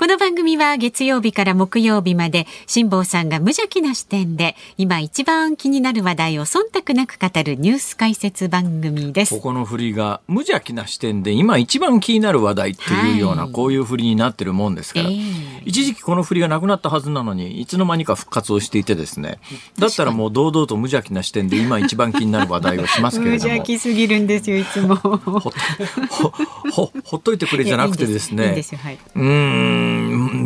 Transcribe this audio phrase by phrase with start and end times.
[0.00, 9.34] この番組は月曜日から木曜日まで辛坊さんが無邪気な視点で今一番気になる話題を忖度なく語るニュース解説番組です。
[9.34, 19.38] ここの振りが無邪気な視点で今一番気になる話題っていうような、はい、こういう振りになってるもんですから、えー、一時期この振りがなくなったはずなのにいつの間にか復活をしていてですね。
[19.78, 23.42] だったらもう堂々と無邪気な視点で今一番気になる話題をしますけれども。
[23.50, 24.96] 無邪気すぎるんですよいつも。
[24.96, 25.20] ほ
[27.16, 28.64] っといてくれじゃなくてですね。
[29.14, 29.89] うん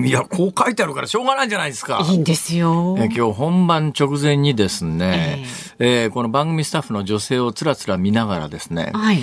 [0.04, 2.04] いや、こう書いてあるからしょうがないじゃないですか。
[2.08, 2.96] いいんですよ。
[2.98, 5.44] え今日本番直前にですね、
[5.78, 9.20] えー、えー、この番組スタッフの女性をつらつら見ながらですね、はい。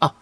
[0.00, 0.14] あ、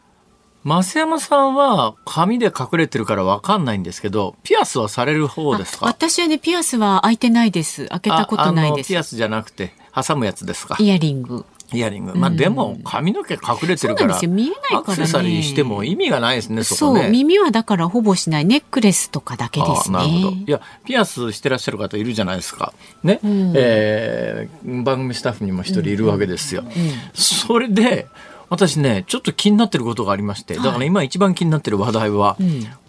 [0.65, 5.87] 増山さんは髪で隠れてるからわかんないんですけど、ピアスはされる方ですか？
[5.87, 7.87] 私はね、ピアスは開いてないです。
[7.87, 8.89] 開けたことないです。
[8.89, 10.77] ピアスじゃなくて、挟むやつですか？
[10.79, 11.45] イヤリング。
[11.73, 12.15] イヤリング。
[12.15, 17.03] まあ、でも、髪の毛隠れてるから、見えないから、ね、アクセサリーしても意味がないですね、そこね。
[17.03, 18.45] そう、耳はだからほぼしない。
[18.45, 19.99] ネックレスとかだけですね。
[19.99, 20.31] なるほど。
[20.31, 22.73] いや、ピアスしてらっしゃる方いるじゃないですか。
[23.03, 23.21] ね。
[23.23, 26.63] うん、えー、番組スタッフにも一人いるわけですよ。
[26.63, 28.07] うんうん、それで、
[28.53, 32.37] 私ね、ちょっと気になってることがありまして、だから今一番気になってる話題は、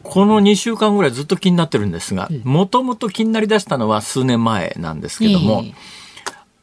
[0.04, 5.74] この2週間ぐらいずっと気になってるんですが、もともと気になりだしたのは数年前なんですけども、えー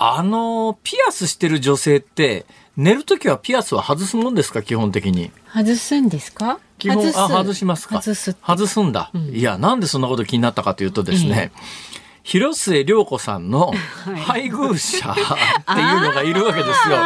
[0.02, 5.30] あの、ピアスしてる女性って、寝るときはピアスは外すもんですか、基本的に。
[5.52, 6.58] 外すんですか？
[6.78, 8.00] 基本、あ、外しますか？
[8.00, 8.34] 外す。
[8.42, 11.58] 外すんだ、うん、いや、なんでそんなこと気になったかというとですね、え
[12.22, 13.72] 広末涼子さんの
[14.24, 16.96] 配偶者っていうのがいるわけですよ。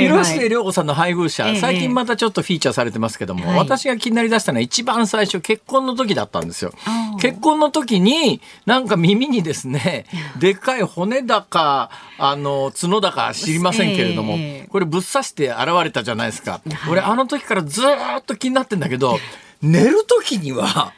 [0.00, 6.72] 広末涼子さんの配偶者、最近またちょっとフィーチャーされてますけども、私が気になりだしたのは一番最初結婚の時だったんですよ。
[7.20, 10.06] 結婚の時になんか耳にですね、
[10.38, 14.38] でっかい骨だか、あの、角だか知りませんけれども、
[14.70, 16.60] これぶっ刺して現れたじゃないですか。
[16.90, 19.18] 俺あの時からずっと気になってんだけど、
[19.62, 20.92] 寝る時には、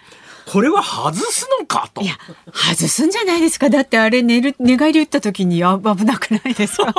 [0.50, 2.00] これは外すのかと。
[2.00, 2.14] いや、
[2.52, 3.68] 外すんじゃないですか。
[3.68, 6.94] だってあれ寝る、寝返り打った時に危なくないですか？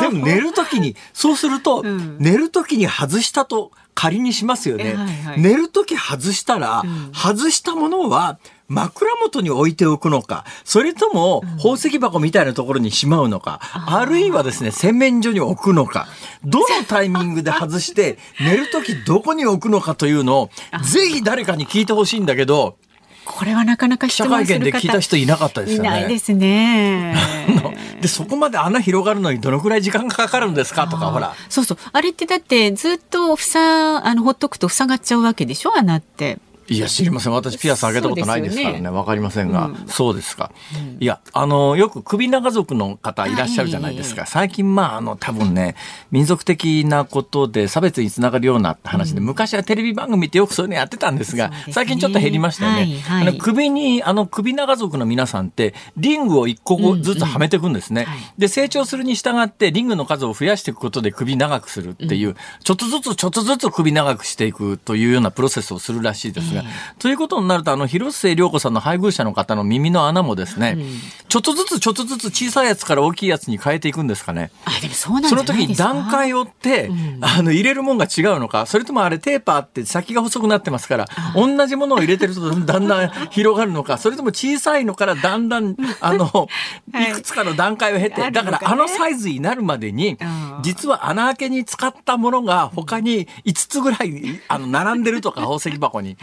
[0.00, 4.94] でも寝る時に、そうすると、うん、寝る時に外したと仮にしますよね。
[4.94, 8.38] はいはい、寝る時外したら、うん、外したものは、
[8.68, 16.08] 枕元に置いておくのか、それとも宝石箱みたいなところにしまうのか、うん、あるいはですね、洗面所に置くのか、
[16.44, 20.50] どのタイミングで外して、 寝るときどこに置くのかというのを、
[20.82, 22.76] ぜひ誰かに聞いてほしいんだけど、
[23.24, 25.88] これはなかなか記者会見で聞いた人いなかったですよね。
[25.88, 27.16] いないですね。
[28.00, 30.86] で、そこまで穴広がるのにどのくらい時間がかかるんですか？
[30.86, 31.34] とか、ほら。
[31.48, 31.78] そうそう。
[31.92, 35.76] あれってだってずっとふさ、あの、ほっとくと塞がっちゃうわけでしょ？
[35.76, 36.38] 穴って。
[36.68, 37.32] いや、知りません。
[37.32, 38.88] 私、ピアス上げたことないですからね。
[38.88, 40.50] わ、ね、かりませんが、うん、そうですか。
[40.74, 44.26] うん、いや、あの、よく首長族の方いらっしゃるじゃないですか。
[44.26, 45.76] 最近、まあ、あの、多分ね、
[46.10, 52.76] 民族的なことで差別につながるような話で、うん、昔はテレビ番組ってよくそういうのやってたんですが、すね、最近ちょっと減りましたよね。
[52.76, 58.06] はいはい、あの首に、あの、首長族の皆さんって、リングを一個ずつはめていくんですね。
[58.38, 62.34] で、成長するに従って、リングの数を増やしていくことで首長くするっていう、
[62.64, 66.64] ちょっとずつちょっとずつ首長くしていくというようなプロセスをするらしいですが、
[66.98, 70.86] ということになると、あの、広末涼子さんの配偶者の方の耳の穴もですね、うん、
[71.28, 74.50] ちょっとずつちょっとずつ小さいやつから大きいやつに変えていくんですかね。
[74.64, 86.48] あ、でもそうなんその時に段階を追って、うん、あの、入れるもんが違うのか、それともあれテーパーって先が細くなってますから、同じものを入れてるとだんだん広がるのか、それとも小さいのからだんだん、あの、
[86.94, 87.16] い。
[87.16, 90.18] くつかの段階を経て、だからあのサイズになるまでに、
[90.62, 96.16] 実は穴開けに使ったものが他に5つぐらい、あの、並んでるとか、宝石箱に。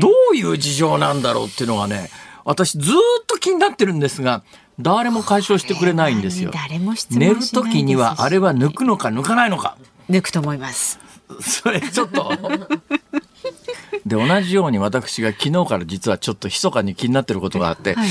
[0.00, 2.10] どういう事情なんだろうっていうのがね、
[2.44, 2.94] 私ずっ
[3.26, 4.42] と気になってるんですが、
[4.80, 6.50] 誰も解消してくれないんですよ。
[6.52, 9.76] 誰も寝る時にはあれは抜くのか抜かないのか。
[10.10, 10.98] 抜くと思います。
[11.40, 12.30] それちょっと
[14.04, 18.10] で同じように私が昨日から実はちょっと密かに気になってることがあって、はいは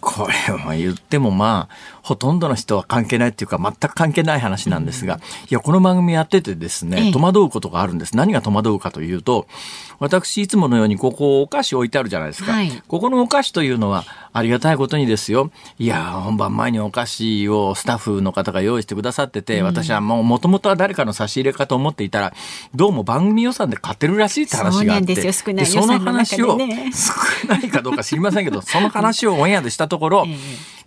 [0.00, 8.16] これは言ってもまあほとんどの人は関係ないっていうか全く関係ない話なんですが、うん、いやこの番組やっててですね戸惑うことがあるんです。
[8.16, 9.46] 何が戸惑うかというと
[9.98, 15.50] 私いつものようにここお菓子置いてあるじゃないですか、はい、ここのお菓子というのはありがたいことにですよ。
[15.78, 22.34] いや本番前にお菓子をスタッフの方が用意してくださってて、うん、私はもうもともとは誰かの差し入れかと思っていたら
[22.74, 30.26] どうも番組予算で買ってるらしいって話があって少ないその話を、少ないかどうか知りませんけど その話をオンエアでしたところ、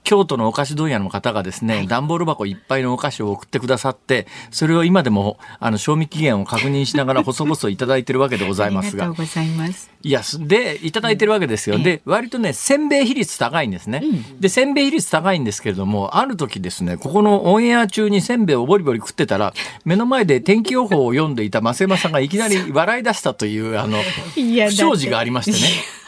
[0.04, 9.01] 京都のお菓子問屋の方がですね、はい、段ボール箱いっぱいのお菓子を送ってくださって、それを今でも、あの、賞味期限を確認しながら細々いただいてるわけでございますが。
[9.02, 9.92] ありがとうございます。
[10.04, 11.76] いや、で、いただいてるわけですよ。
[11.76, 14.02] うん、で、割とね、せんべい比率高いんですね。
[14.04, 19.54] うん、で、せんべい比率高いんですけれども、ある時ですね、ここのオンエア中にせんべいをボリボリ食ってたら、
[19.86, 24.00] 目の前で天気予報を読んでいた増山さんがいきなり笑い出したという、あの、
[24.34, 26.02] 不祥事がありましてね。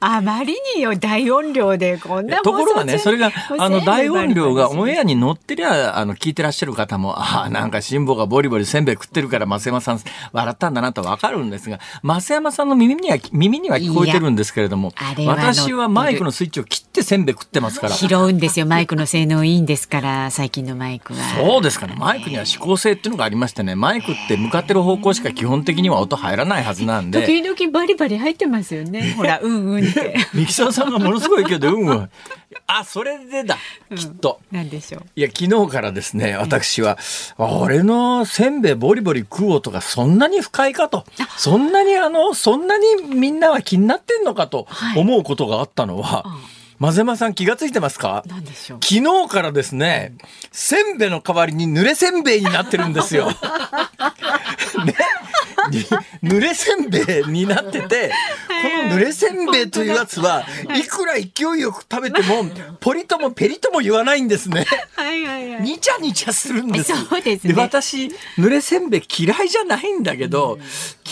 [0.00, 10.00] あまりによ大音量でこんなところがねそれがあの大音量がオンエアに乗ってりゃあの聞いてらっしゃる方もあなんか辛抱がボリボリせんべい食ってるから増山さん
[10.32, 14.92] 笑ったんだなとわかるんですが増山さんの耳には耳には聞こえてるんですけれども
[15.26, 17.94] 私はマイクのスイッチを切ってせんべい食ってますから。
[17.94, 18.66] 拾うんですよ。
[18.66, 21.18] マイクの性能いいんですから最近のマイクは。
[21.36, 21.94] そうですかね。
[21.98, 27.26] マイクには指向性っていうのがありましてねマイクって向かってる方向しか基本的には音入らないはずなんで。
[27.26, 29.14] 時々バリバリ入ってますよね。
[29.16, 30.16] ほらうんうんって。
[30.34, 32.10] ミキサーさんがものすごい勢いでうんうん。
[32.66, 33.58] あそれでだ。
[33.94, 35.02] きっと、うん、でしょう。
[35.16, 36.98] いや昨日からですね私は、
[37.38, 41.04] うん、俺のせんべいボリボリ食う音がそんなに不快かと。
[41.36, 44.66] そんなにあのそんなにみんなは気になってんのかと
[44.96, 48.24] 思うことがあったのは、はいマゼマさん気がついてますか？
[48.82, 50.16] 昨日からですね、
[50.50, 53.28] せんべいの代わりに濡れせんべいになってるんですよ。
[54.84, 54.94] ね、
[56.22, 58.12] 濡れせんべいになってて、
[58.64, 60.44] この濡れせんべいというやつは、
[60.76, 62.44] いくら勢いよく食べても、
[62.80, 64.66] ポリともペリとも言わないんですね。
[64.94, 65.62] はいはいはい。
[65.62, 66.92] にちゃにちゃするんです。
[66.96, 67.52] そうですね。
[67.52, 68.06] で、私、
[68.38, 70.58] 濡れせんべい嫌いじゃないんだけど、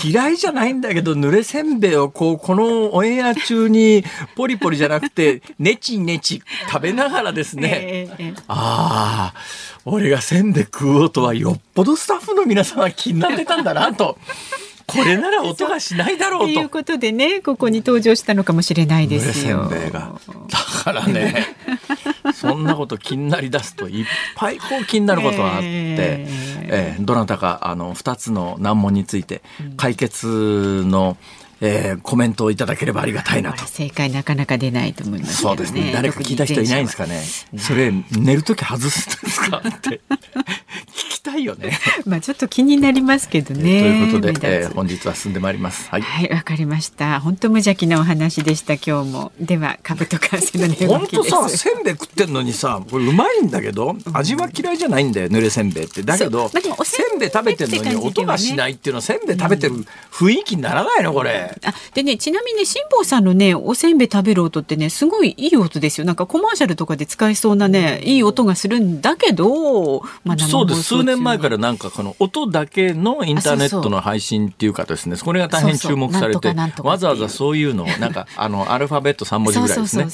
[0.04, 9.40] 嫌いじゃないんだけど、濡れせんべいをこう、このオンエア中に、ポリポリじゃなくて、ねちねち食べながらですね、ああ、
[9.84, 14.18] 俺がせんべい食う音はよっぽどスタッフの皆さんは気になってたんだなと。
[14.92, 16.46] これなら音がしないだろうと。
[16.46, 19.68] ということでね、ここに登場したのかもしれないですよ。
[19.68, 20.12] せんべいが。
[20.48, 21.56] だからね、
[22.34, 24.06] そんなこと気になり出すといっ
[24.36, 29.42] ぱいこう気になることがあって、えー、えー、どなたかあの2つの難問について
[29.76, 33.64] 解決の、うんえー、コメントをいただければありがたいなと。
[33.66, 35.92] 正解なかなか出ないと思います、ね、そうですね。
[35.94, 37.22] 誰か聞いた人いないんですかね。
[37.56, 40.00] それ寝る時外すんですかって
[41.22, 41.78] たいよね。
[42.04, 43.62] まあちょっと気になりますけどね。
[43.62, 45.88] ということで、えー、本日は進んでまいります。
[45.88, 46.02] はい。
[46.02, 47.20] はい、わ、かりました。
[47.20, 49.32] 本当無邪気なお話でした今日も。
[49.40, 56.02] では株と為替の値動き本当さ、せんべい食ってんのにさ、これうまいんだけど、味は嫌いじゃないんだよ、濡れせんべいって。
[56.02, 61.56] だけど、まあ、せんべい食べてんのに音がしないっていうのはせんべい食べてる雰囲気にならないのこれ。
[61.64, 66.06] あ、でね、ちなみに辛坊さんのね、おせんべい食べる音ってね、すごいいい音ですよ。
[66.06, 70.82] なんかコマーシャルとかで使えそうなね、いい音がするんだけど、まあ、そうです。
[70.82, 80.04] 数年前からなんかこの音だけのインターネットの配信っていうかですね、これが大変注目されて、わざわざそういうのを、なんか、あの、アルファベット3文字ぐらいですね。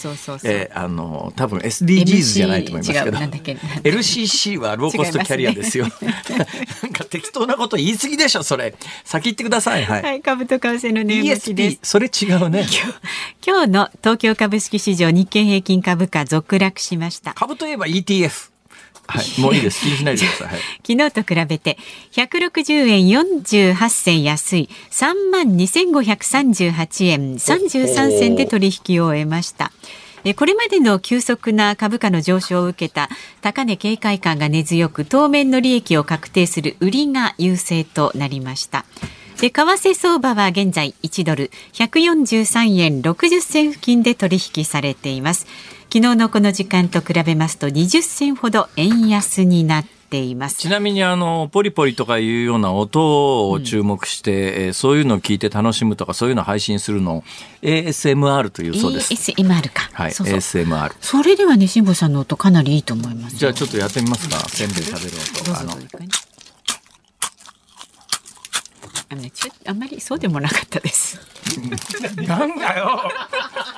[0.44, 5.86] えー、あの、多分 SDGs じゃないと思いますけど、LCC はローコストキャリアですよ。
[6.82, 8.74] なんか適当なこと言い過ぎでしょ、それ。
[9.04, 9.84] 先言ってください。
[9.84, 10.02] はい。
[10.02, 11.78] はい、株と為替の値動きです。
[11.82, 12.66] それ違うね。
[13.46, 17.34] 今日の東京株式市場日経平均株価続落しました。
[17.34, 18.57] 株といえば ETF。
[19.08, 19.80] はい、もういいです。
[19.80, 20.48] 気にしないでください。
[20.48, 21.78] はい、 昨日と比べて
[22.12, 29.72] 160円48銭安い3万2538円33銭で取引を終えました。
[30.36, 33.08] これまでの急速な株価の上昇を受けた
[33.40, 38.84] 高値警戒感が根強く当面の利益を確定する売りが優勢となりました。
[39.40, 45.46] で為替相場は現在1ドル143円60銭付近で取引されています
[45.90, 50.58] 昨日のこの時間と比べますと20銭ほど円安になっています。
[50.58, 57.24] ちなみにあのポリポリとかいうような音を注目して、うん、そういうのを聞いて楽しむとかそういうのを配信するのを
[57.62, 59.14] ASMR というそうです。
[59.14, 59.88] ASMR か。
[59.94, 60.36] はいそうそう。
[60.36, 64.36] ASMR それではね辛坊さんの音かなりいいと思いますじゃあちょっとやってみますか。
[64.46, 65.58] せんべい食べる音。
[65.58, 65.72] あの
[69.10, 71.18] あのね、ちょあんまりそうでもなかったです。
[72.28, 73.00] なんだよ。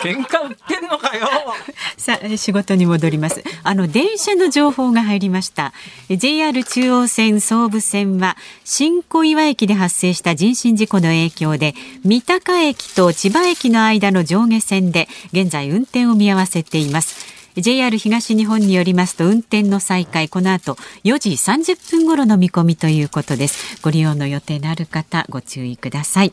[0.03, 1.29] 喧嘩売ってんのかよ。
[1.97, 3.45] さあ仕事に戻ります。
[3.63, 5.73] あの電車の情報が入りました。
[6.11, 17.30] JR 中央線総武線は新小岩駅で発生した人身事故の影響で三鷹駅と千葉駅の間の上下線で現在運転を見合わせています。
[17.57, 23.83] JR 東日本によりますと運転の再開この後4時30分頃の見込みということです。
[23.83, 26.33] ご利用の予定のある方ご注意ください。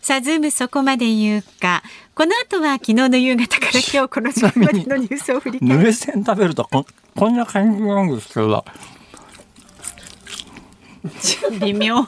[0.00, 1.82] さあズームそこまで言うか。
[2.14, 5.74] この後は昨日の夕方から今日この時間までのニュースを振り返る。
[5.76, 6.86] 濡れ線食べるとこ
[7.16, 8.64] こんな感じなんですけど。
[11.60, 12.06] 微妙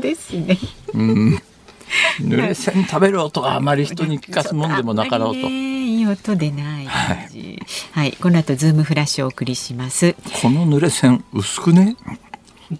[0.00, 0.56] ですね。
[0.92, 1.42] うん。
[2.20, 5.73] 濡れ線食べる音があまり人に聞かすもんでもなかろうと。
[6.06, 6.86] 音でない。
[6.86, 7.58] はい、
[7.92, 11.96] はい、この後ズームフラッシュをお送りしますこの濡れ線薄くね？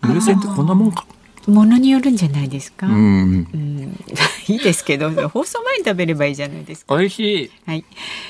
[0.02, 1.06] 濡れ線ってこんなもんか？
[1.46, 2.86] ものによるんじゃないですか？
[2.86, 3.98] うん、うん、
[4.48, 6.96] いいですけど、放送前に食べればいいじゃないですか。
[6.96, 7.50] 美味しい。
[7.66, 7.84] はい。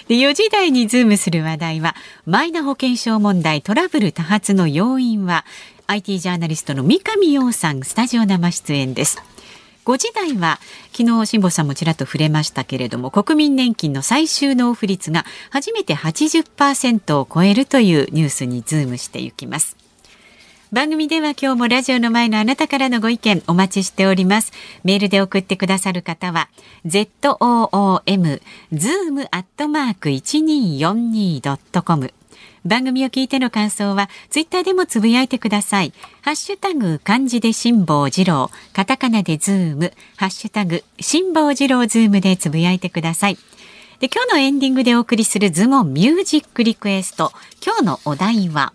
[0.08, 1.94] で、4時台にズームする話題は、
[2.26, 5.44] マイナ保険証問題トラブル多発の要因は、
[5.86, 9.22] IT ジャーナリストの三上洋さん、スタジオ生出演です。
[9.84, 10.58] 5時台は
[10.92, 19.76] 昨日辛坊さんもちらっと触れましたけれども国民年金の最終納付率が初めて80%を超えるというニュースにズームしていきます。
[20.72, 24.50] 番組では今日もラジオの前のあなたからのご意見お待ちしております。
[24.82, 26.48] メールで送ってくださる方は
[26.84, 28.40] zoom
[28.72, 32.12] zoom アットマーク 1242.com
[32.64, 35.92] 番組を聞いての感想はツイッターでもつぶやいてください。
[36.22, 43.38] ハッシュタグ漢字で辛坊治郎、カタカナでズーム、ハッシュタグ辛坊治郎ズームでつぶやいてください。
[44.00, 47.32] で今日のエンディングでお送りするズームミュージックリクエスト。
[47.64, 48.72] 今日のお題は、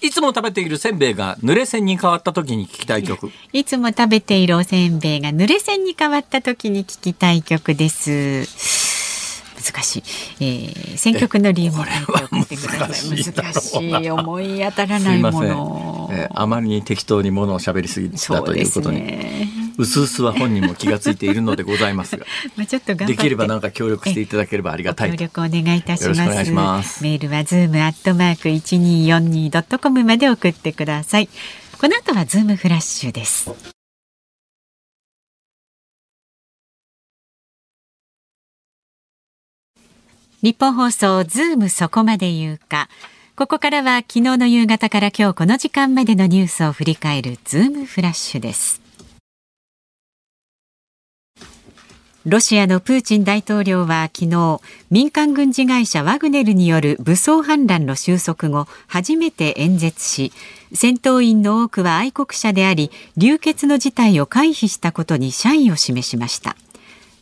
[0.00, 3.30] いつも食べているせんべいが濡れせんに変わった時に聞きたい曲。
[3.52, 8.81] いつも食べているおせんべいが濡れせんに変わった時に聞きたい曲です。
[9.72, 10.02] 難しい、
[10.40, 11.94] えー、選曲の理由も書い。
[12.42, 16.10] 難しい思い当たらないもの。
[16.12, 19.18] えー、あまりに適当にものを喋りすぎたということに、
[19.78, 22.26] うすうすは本人も気がついているのでございますが。
[22.56, 26.04] まあちょっとできればなんか協力していただければありがたい協力お願いいたし
[26.52, 27.02] ます。
[27.02, 31.28] メールはズームアットマーク一二四二ドットコムまで送ってください。
[31.78, 33.50] この後はズームフラッシュです
[40.42, 42.88] ニッポン放送ズームそこまで言うか。
[43.36, 48.82] ここからは昨日の夕方から今日この時間までのニュースを振り返るズームフラッシュです。
[52.26, 60.32] ロシアのプーチン大統領は昨日民間軍事会社ワグネルによる武装反乱の収束後初めて演説し
[60.72, 66.56] 戦闘員の多くは愛国者であり流血の事態を回避したことに謝意を示しました。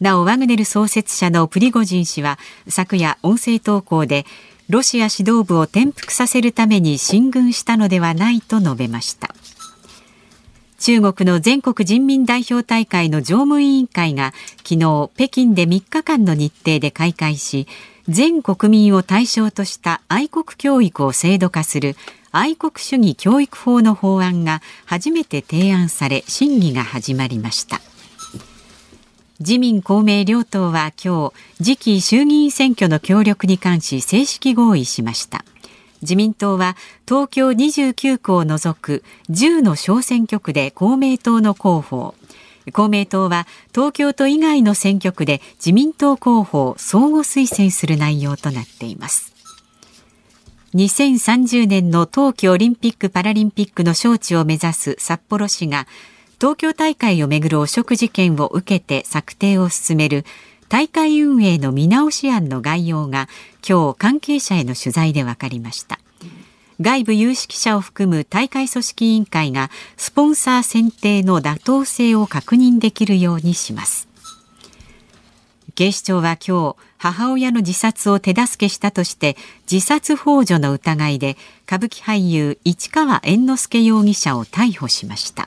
[0.00, 2.38] なおワグネル創設者のプリゴジン氏は
[2.68, 4.24] 昨夜音声投稿で
[4.70, 9.34] ロシア指導部を転覆させるために進軍したのではないと述べました。
[10.78, 14.32] 中国の全国人民代表大会の常務委員会が
[14.64, 17.68] 昨日北京で3日間の日程で開会し
[18.08, 21.96] 全国民を対象とした愛国教育を制度化する
[22.32, 27.89] 愛国主義教育法の法案が初めて提案され審議が始まりました。
[29.40, 35.46] 自民公明両党は今日次期衆議院選挙の協力に関し正式合意しました。
[36.02, 36.76] 自民党は
[37.08, 42.14] 東京29区を除く10の小選挙区で公明党の候補。
[42.74, 49.32] 公明党は東京都以外の選挙区で自民党候補を相互推薦する内容となっています。
[50.74, 55.86] 2030年の冬季オリンピック・パラリンピックの招致を目指す札幌市が
[56.40, 60.24] 東京大会をめぐる汚職事件を受けて策定を進める
[60.70, 63.28] 大会運営の見直し案の概要が
[63.68, 66.00] 今日関係者への取材で分かりました。
[66.80, 74.08] 外部有識者を含む大会組織委員会がスポンサー選定の妥当性を確認できるようにします。
[75.74, 79.36] 警視庁は今日母親の自殺を手助けしたとして
[79.70, 85.46] 自殺幇助の疑いで歌舞伎俳優市川猿之助容疑者を逮捕しました。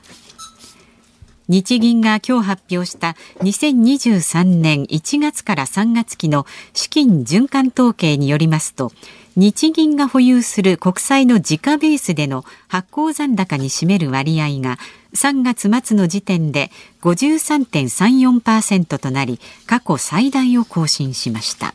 [1.48, 8.92] 日銀が今日発表した2023年1月から3月期の資金循環統計によりますと
[9.36, 14.78] 日銀が保有する国債の時価ベースでの発行残高に占める割合が
[15.14, 16.70] 3月末の時点で
[17.02, 21.74] 53.34%となり過去最大を更新しました。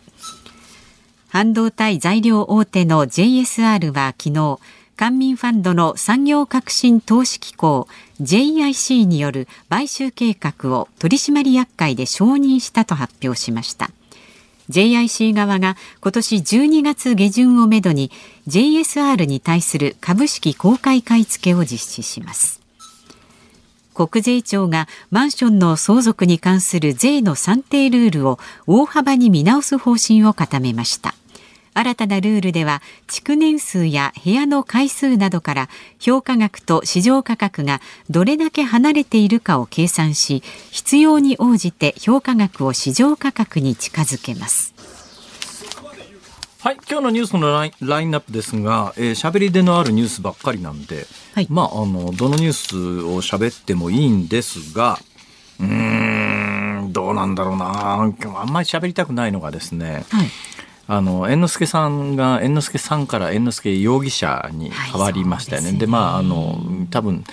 [1.30, 4.60] 半導体材料大手の JSR は昨日
[5.00, 7.88] 官民ファンドの産業革新投資機構
[8.20, 13.92] JIC による買収計画を取締役会で承認したと発表しました。
[14.70, 18.12] JIC 側が今年12月下旬をめどに
[18.50, 22.60] JSR に対する株式公開買い付けを実施します。
[23.94, 28.38] 国税庁がマンションの相続に関する税の算定ルールを
[28.68, 31.16] 大幅に見直す方針を固めました。
[31.80, 44.74] 新たなルールでは築年数や部屋の回数などから評価額と市場価格がどれだけ離れているかを計算し必要に応じて評価額を市場価格に近づけます。
[46.60, 55.00] はい、今日のニュースのラインラインナップですが、えー、喋り出のあるニュースばっかりなんで、はい、まあ、あの、どのニュースを喋ってもいいんですが、
[55.62, 57.94] うーん、どうなんだろうな。
[57.94, 58.10] あん
[58.52, 60.28] まり喋りたくないのがですね、はい
[60.92, 65.70] あの猿之助さんが猿之助さんから猿之助容疑者に変わりましたよね。
[65.70, 67.24] はい、で、ね、まああの多分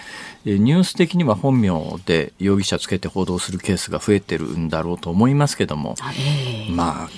[0.44, 1.70] ニュース的には本名
[2.04, 7.10] で容疑者つけて報道するケースが増えてるんだろうと思いますけども、えー、まあ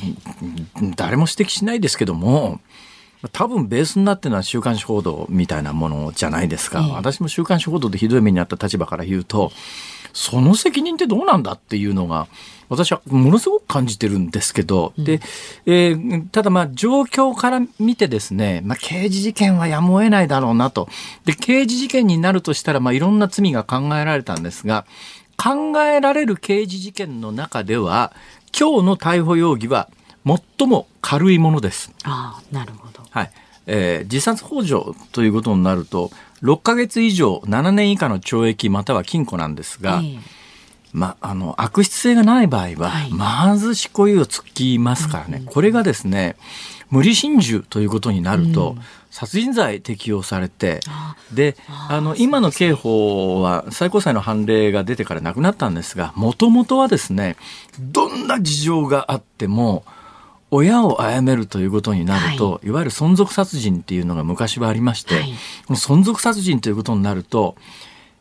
[0.94, 2.60] 誰も指摘しないですけども
[3.32, 9.50] 多分ベースになってるのは週刊誌報道みたいなものじゃないですか、えー、私も週刊誌報道でひどい目にあった立場から言うと
[10.18, 12.26] その責任ってどうなんだっていうのが
[12.68, 15.20] 私はものすごく感じてるんですけど、うん、で、
[15.64, 20.88] えー、ただまあ状況から見てですね、まあ、刑事事件はやむを得ないだろうなと。
[21.24, 24.86] で、刑事事件になるとしたら、まあいろんな罪が考えられたんですが、
[25.36, 28.12] 考えられる刑事事件の中では、
[28.58, 29.88] 今日の逮捕容疑は
[30.26, 31.92] 最も軽いものです。
[32.02, 33.04] ああ、なるほど。
[33.08, 33.30] はい。
[33.66, 36.10] えー、自殺幇助ということになると、
[36.42, 40.18] 6ヶ月以上7年以下の懲役または禁錮なんですが、えー
[40.92, 46.36] まあ、あの悪質性がない場合は、まず執行猶予つきますからね、これがですね
[46.90, 48.76] 無理心中ということになると、
[49.10, 50.80] 殺人罪適用されて、
[51.32, 51.56] で、
[51.88, 57.36] あの、今の刑法は最高裁の判例が出てからなくなったんですが、もともとはですね、
[57.78, 59.84] どんな事情があっても、
[60.50, 65.34] 親を殺めるということになると、はい、いわゆる存続殺人っていうのが昔はありまして、はい、
[65.66, 67.56] この存続殺人ということになると、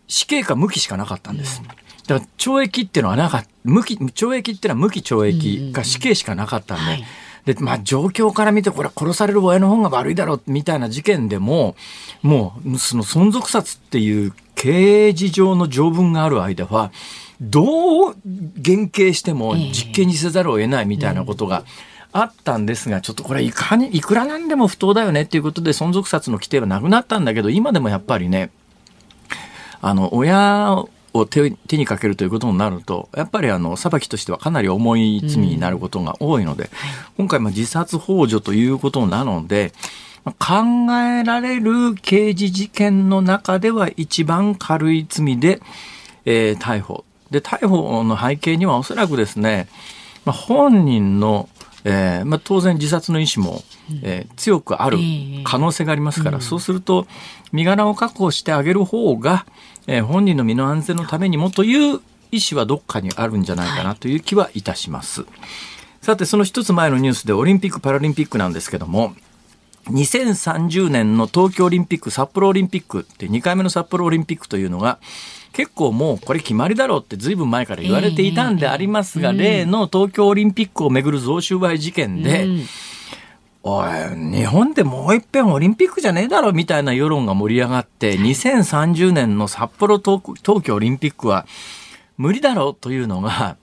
[0.07, 1.61] 死刑か無期しかなかったんです。
[1.61, 1.67] うん。
[1.67, 6.83] だから懲役っていうのはなか無期懲役っていうのは無期懲役か死刑しかなかったんで。
[6.83, 7.03] はい。
[7.45, 11.77] で、まあ、状況から見て、これは殺される親の方が悪いだろう、みたいな事件でも、
[12.21, 16.91] もう、その存続殺っていう刑事上の条文がある間は、
[17.39, 21.63] どう減刑しても実刑にせざるを得ないみたいなことが、
[22.11, 28.49] あったんですが、ちょっとこれいかに、いくらなんでも不当だよねっていうことで存続殺の規定はなくなったんだけど、今でもやっぱりね、
[29.81, 30.73] あの、親
[31.13, 36.69] を手にかけるということになるとやっぱりあの裁きとしてはかなり重い罪になることが多いので、うん、
[37.17, 39.73] 今回も自殺幇助ということなので
[40.25, 45.61] 考えられる刑事事件の中では一番軽い罪で、
[46.25, 47.05] えー、逮捕。
[47.31, 49.67] で逮捕の背景にはおそらくですね、
[50.25, 51.49] 本人の
[51.83, 53.63] えーまあ、当然自殺の意思も、
[54.01, 54.97] えー、強くある
[55.43, 57.07] 可能性がありますから、そうすると
[57.51, 59.45] 身柄を確保してあげる方が、
[59.87, 65.21] えー、本人の身の安全のためにもという意思はどっかにあるんじゃないかなという気はいたします。
[65.21, 65.29] はい、
[66.01, 69.15] さて、その一つ前のニュースでオリンピック・パラリンピックなんですけども、
[69.85, 74.99] 2030年の東京オリンピック、札幌オリンピックって2回目の札幌オリンピックというのが、
[75.57, 82.47] 結構もうこれ決まりだろうってずいぶん前から言われていたんでありますが、例の東京オリンピックをめぐる贈収賄事件で、
[83.63, 90.21] おい、日本でもう一遍オリンピックじゃねえだろみたいな世論が盛り上がって、2030年の札幌東
[90.61, 91.47] 京オリンピックは
[92.17, 93.57] 無理だろうというのが、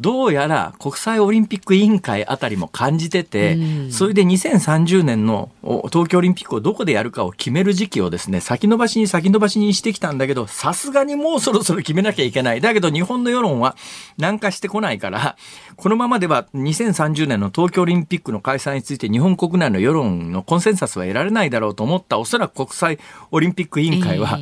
[0.00, 12.62] どうやら国際オリンピック委員会あたりも感じてて、うん、それで2030年の東京オリンピックをどこでやるかを決める時期をですね、先延ばしに先延ばしにしてきたんだけど、さすがにもうそろそろ決めなきゃいけない。
[12.62, 13.76] だけど日本の世論は
[14.16, 15.36] 南下してこないから、
[15.76, 22.98] このままでは2030年の東京オリンピックの開催について日本国内の世論のコンセンサスは得られないだろうと思ったおそらく国際
[23.30, 24.38] オリンピック委員会は、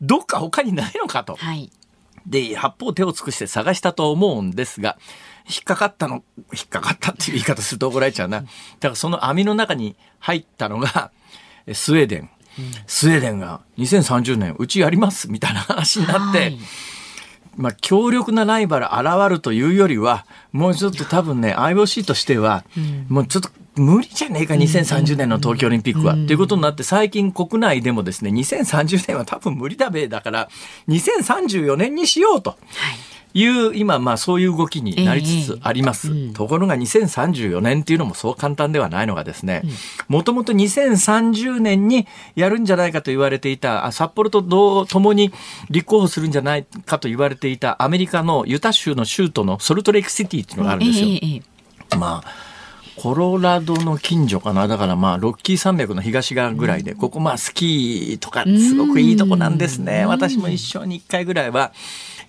[0.00, 1.34] どっか他にないのかと。
[1.34, 1.72] はい
[2.26, 4.98] で、八方手を尽くして探したと思うんですが、
[5.48, 8.40] 引っかかったの、引っかかったっていう言い方すると怒られちゃうな。
[8.40, 11.10] だからその網の中に入ったのが、
[11.72, 12.30] スウェーデン。
[12.86, 16.58] スウェーデンが2030年うちやりますみたいな話になって、はい、
[17.56, 22.64] まあ強力なライバル現るというよりは、もうちょっと多分ね、IOC としては、
[23.08, 26.14] もうちょっと無理じゃねえか、2030年の東京オリンピックは。
[26.14, 30.48] ということになって、最近国内でもですね、2030年は多分無理だべだから、
[30.88, 32.56] 2034年にしようと。
[33.32, 36.08] いう、今、まあそういう動きになりつつあります。
[36.08, 39.62] えーうん、ところが2034年っていうのもそう簡単ではないのがですね、
[40.08, 45.32] もともと2030年にやるんじゃないかと言われていた、札幌と同もに
[45.70, 51.06] 立候補するんじゃないかと言われていたアメリカのユタ州の州都のソルトレイクシティっていうのがあるんですよ。
[51.06, 52.49] えーえー、まあ
[53.00, 54.68] コロラドの近所かな。
[54.68, 60.04] だからまあ、ロッキー山脈の東側ぐらいで、ここまあ、スキーとかすごくいいとこなんですね。
[60.04, 61.72] 私も一生に一回ぐらいは、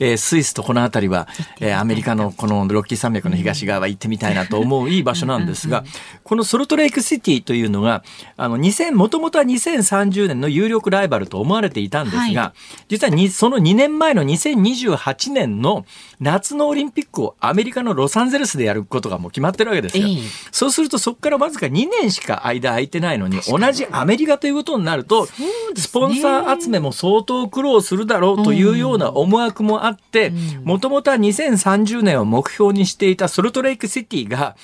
[0.01, 1.27] えー、スイスとこの辺りは、
[1.59, 5.83] えー、アメリカのこのロッキー山脈の東側は行ってみたいなと思ういい場所なんですが、
[6.23, 8.03] このソルトレイクシティというのが、
[8.35, 15.85] あの、2000、もともとは2030年の有力ライバルと思われていたんですが、はい、実はにその2年前の2028年の
[16.19, 20.07] 夏のオリンピックをアメリカのロサンゼルスでやることがもう決まってるわけですよ。
[20.07, 25.27] えー、そうするとそこからわずか2年しか間空いてないのに、同じアメリカということになると、
[25.75, 30.31] スポンサー集めも相当苦労するだろうというような思惑もあって、
[30.63, 34.55] もともとは2030年を目標にしていたソルトレイクシティが、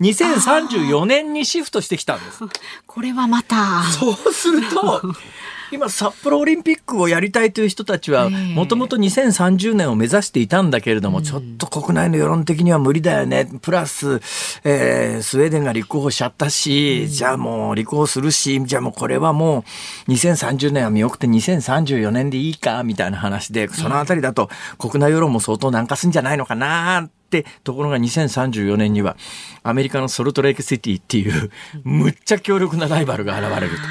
[0.00, 2.40] 2034年にシフトしてきたんです。
[2.86, 3.82] これはまた。
[3.84, 5.02] そうすると、
[5.72, 13.48] 今札幌オリンピックをやりたいという人たちはもともと2030年を目指していたんだけれども、ちょっと国内の世論的には無理だよね。
[13.62, 14.20] プラス、
[14.64, 19.64] えー、スウェーデンが立候補しちゃったし、じゃあもう立候補するしじゃあもうこれはも
[20.06, 24.48] う2030年は見送って2034年でいいかみたいな話でそのあたりだと
[24.78, 27.15] 国内世論も相当軟化すんじゃないのかなって
[27.64, 29.16] ところが2034年には
[29.62, 31.50] アメリカのソルトレイクシティっていう
[31.84, 33.82] むっちゃ強力なライバルが現れると。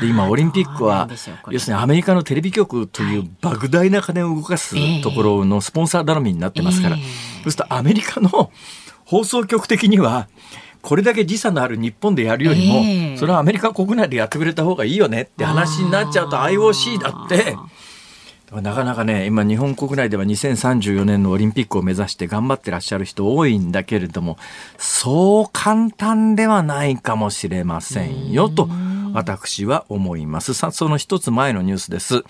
[0.00, 1.08] で今オリンピックは
[1.50, 7.02] 要するにアメリカのテレビ局という莫大な金を動かすところのスポンサー頼みになってますから、そ
[7.46, 8.50] うするとアメリカの
[9.04, 10.28] 放送局的には
[10.82, 17.56] これだけ時差のある日本でやるよりも、それはアメリカ国内でやってくれた方がいいよねって話になっちゃうと IOC だって。
[18.52, 24.38] なかなかね、今日本国内では2034年のオリンピックを目指して頑張ってらっしゃる人多いんだけれども、
[24.76, 28.68] そう簡単ではないかもしれませんよと、
[29.12, 30.54] 私は思います。
[30.54, 32.24] さあ、その一つ前のニュースです。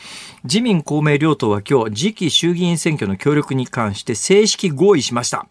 [0.44, 5.46] 自民公明両党は今日、次期衆議院選挙の協力に関して正式合意しました。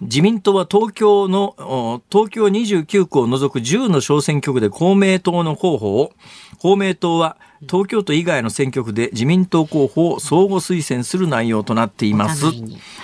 [0.00, 6.12] はい自民党は東京の、東京29区を除く10の小選挙区で公明党の候補を、
[6.58, 7.36] 公明党は
[7.68, 12.46] 東京都以外の選挙区で自民党候補を相互推薦する内容となっています。
[12.46, 12.52] は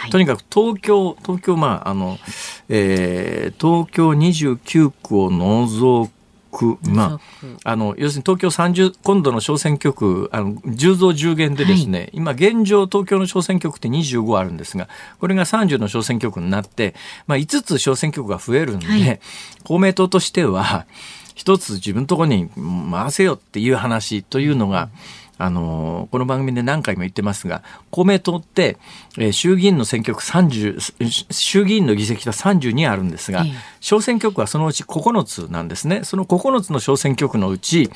[0.09, 2.19] い、とにかく東京、東京、まあ、あの、
[2.69, 6.11] えー、東京29区を除
[6.57, 7.21] く、ま
[7.65, 14.89] あ、あの、要するに東京30、今度の小選挙区、あの、10増10減でですね、はい、今現状東京の小選挙区って25あるんですが、
[15.21, 16.95] これが30の小選挙区になって、
[17.27, 19.21] まあ、5つ小選挙区が増えるんで、はい、
[19.65, 20.87] 公明党としては、
[21.35, 22.49] 一つ自分のところに
[22.91, 24.89] 回せよっていう話というのが、
[25.39, 28.79] あの、この番組で何回も言ってますが、公明党って、
[29.19, 33.45] えー、衆議院の選挙区30、衆議院の議席が32あるんですが、
[33.81, 36.05] 小選挙区はそのうち9つなんですね。
[36.05, 37.91] その9つの小選挙区のうち、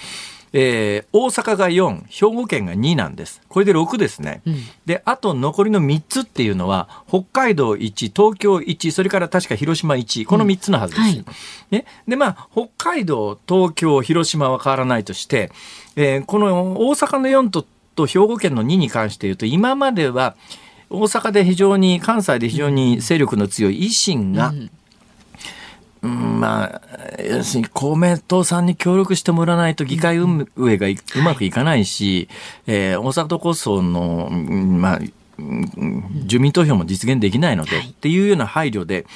[0.53, 3.41] えー、大阪が4、兵庫県が2なんです。
[3.49, 4.43] これで6ですね。
[4.47, 11.03] うん、で、あと残りの3つっていうのは、北海道1、東京1、それから確か広島1、この3つのはずです。
[11.03, 11.25] うんはい、
[11.71, 15.53] ね、で、まあ、北海道、東京、広島は変わらないとして、
[15.97, 20.37] えー、この大阪の4とと兵庫県の2に関して言うと、今までは
[20.89, 24.71] 大阪で非常に、関西で非常に勢力の強い維新が、うん
[26.03, 26.83] うん、まあ、
[27.23, 32.29] 要するに公明党さんに協力してもらわないと議会運営がうまくいかないし、
[32.67, 35.01] えー、大阪都構想の、まあ、
[36.25, 39.07] 住民投票も実現できないので、はい、っていうような配慮で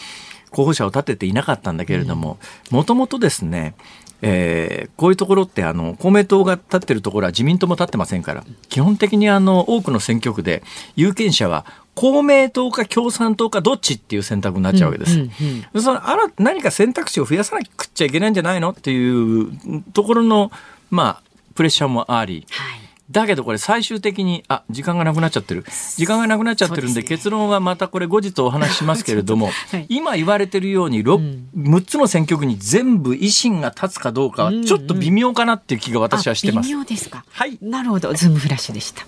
[0.51, 2.39] 候補者を立てていなかったんだけれども、
[2.71, 3.75] もともとですね、
[4.23, 10.63] えー、こういうところってあの公明党が立ってるところは自民党も立ってませんから基本的にあの多くの選挙区で
[10.97, 15.15] 有権者は公明党か共産党かどっちっていう選択になっちゃうわけです。
[15.15, 20.51] うんうんうん、そのあら何か選択肢を増やさなくちゃいけないんじゃないのっていうところの、
[20.91, 21.23] まあ、
[21.55, 25.65] プレッシャーもあり、はいだけどこれ最終的に、あ、時間がなくなっちゃってる。
[25.97, 36.69] 時間がなくなっちゃってるんで、結論はまたこれ後日お話ししますけれども、 はい、今言われてるように 6,、うん、6つの選挙区に全部維新が立つかどうかはちょっと微妙かなっていう気が私はしてます。
[36.69, 37.25] 微妙ですか。
[37.31, 37.59] はい。
[37.61, 38.13] なるほど。
[38.15, 39.07] ズームフラッシュでした。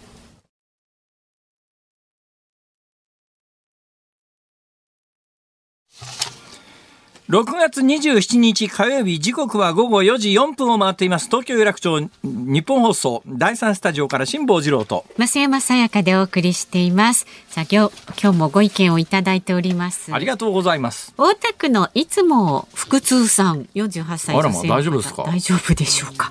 [7.29, 11.27] 6月27日火曜日時刻は午後4時4分を回っています。
[11.27, 15.05] 東京有楽町日本放送第三スタジオから辛坊治郎と。
[15.19, 17.27] 増山さやかでお送りしています。
[17.49, 20.15] さあ今日今日もご意見をいただいております。
[20.15, 21.15] ありがとうございます。
[21.19, 25.25] 大田区のいつも腹痛さん48歳女性大丈夫ですか？
[25.25, 26.31] 大丈夫でしょうか。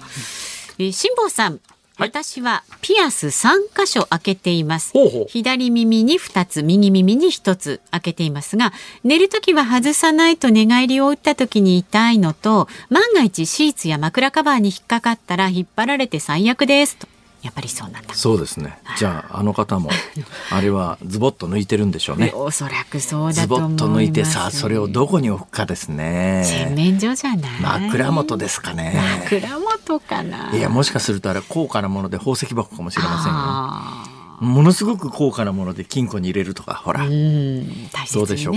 [0.79, 1.59] え辛坊さん
[1.97, 4.93] 私はピアス3箇所開けています。
[5.27, 17.07] 左耳に2つ右耳に1つ開けていますが寝るときは外さないと寝返りを打ったときに痛いのと万が一シーツや枕カバーに引っかかったら引っ張られて最悪ですと。
[17.45, 18.13] やっぱりそうなんだ。
[18.15, 18.79] そうですね。
[18.97, 19.91] じゃああの方も
[20.49, 22.31] あれはズボッと抜いてるんでしょうね。
[22.33, 23.77] おそらくそうだと思います。
[23.77, 26.43] ズボッと抜いてさそれをどこに置くかですね。
[26.43, 27.61] 洗面所じゃない。
[27.61, 28.99] 枕元ですかね。
[29.29, 30.55] 枕元かな？
[30.55, 34.15] いやもしかするとあれ高価なもので宝石箱かもしれませんよ。
[34.41, 37.05] ものすごく高価なもので金庫に入れるとかほら。
[37.05, 38.53] どうでしょう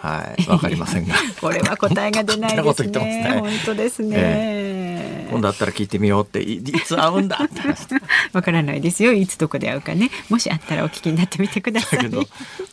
[0.00, 0.08] か？
[0.08, 1.14] はいわかりませんが。
[1.40, 2.90] これは答えが出ないですね。
[3.00, 3.40] ね。
[3.40, 7.60] 本当ですね、えー今度会ったら聞いてみようっていつ会うんだって
[8.32, 9.12] わからないですよ。
[9.12, 10.08] いつどこで会うかね。
[10.28, 11.98] もし会ったらお聞きになってみてください。
[11.98, 12.22] だけど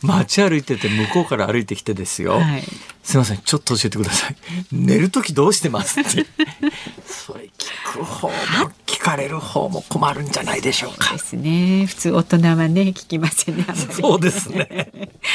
[0.03, 2.63] 街歩いてて向こうから歩いてきてですよ、はい、
[3.03, 4.35] すいませんちょっと教えてください
[4.71, 6.25] 寝る時どうしてますって
[7.05, 8.33] それ聞く方も
[8.85, 11.11] 聞くかれる方も困るんじゃないでしょうか。
[11.13, 11.85] ですね。
[11.87, 13.65] 普通大人はね聞きませんね。
[13.91, 14.91] そうですね。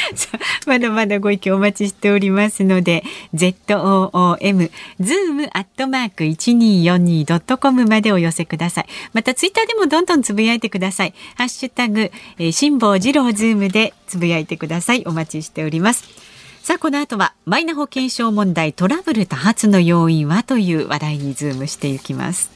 [0.65, 3.03] まだまだご意見お待ちしておりますので、
[3.33, 8.87] z o o m zoom アットマーク一二四二ドットコムまでお寄せください。
[9.13, 11.13] またツイッターでもどんどんつぶやいてください。
[11.35, 15.03] ハッシュタグ、えー、辛坊治郎ズームでつぶやいてください。
[15.05, 16.28] お待ちしております。
[16.69, 22.51] さあこの後はマイナ保険証問題トラブル多発の要因はという話題にズームしていきます。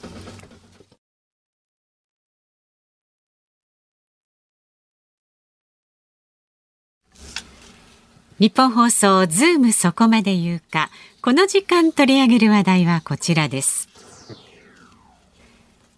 [8.38, 10.92] ニッポン放送ズームそこまで言うか。
[11.24, 13.90] この時間取り上げる話題はこちらです。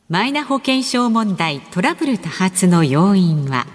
[0.07, 3.67] マイナ保険証問題トラブル多発の要因は。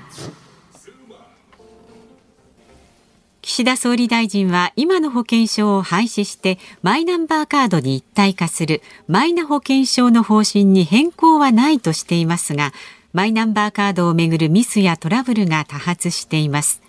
[3.53, 12.73] 岸田総理大臣は今の保険証を廃止してマイナンバーカードに一体化するマイナ保険証の方針に変更はないとしていますが
[13.13, 16.81] マイナンバーカードをめぐるミスやトラブルが多発しています。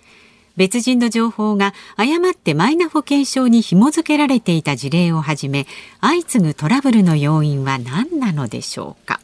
[0.56, 5.66] 別人の情報が誤ってマイナ保険証に紐付けられていた事例をはじめ
[6.00, 9.21] 相次ぐトラブルの要因は何なのでしょうか。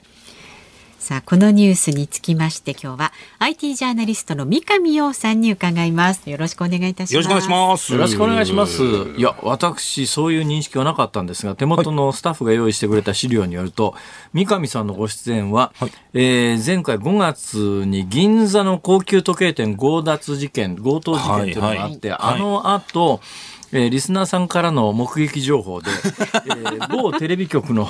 [1.08, 6.28] さあこのニュースにつきまして今日は IT ジャーナリストの三上洋さんに伺います。
[6.28, 7.14] よろしくお願いいたします。
[7.14, 7.92] よろしくお願いします。
[7.94, 8.82] よろしくお願いします。
[9.16, 13.98] いや私そういう認識はなかったんですが手元のスタッフが用意してくれた資料によると、は
[14.34, 23.22] い、三上さんのご出演は、はい、えー、前回5月に銀座の高級時計店強奪事件強盗事件というのがあって、はいはい、あの後、
[23.72, 25.90] えー、リスナーさんからの目撃情報で、
[26.46, 27.86] えー、某テレビ局の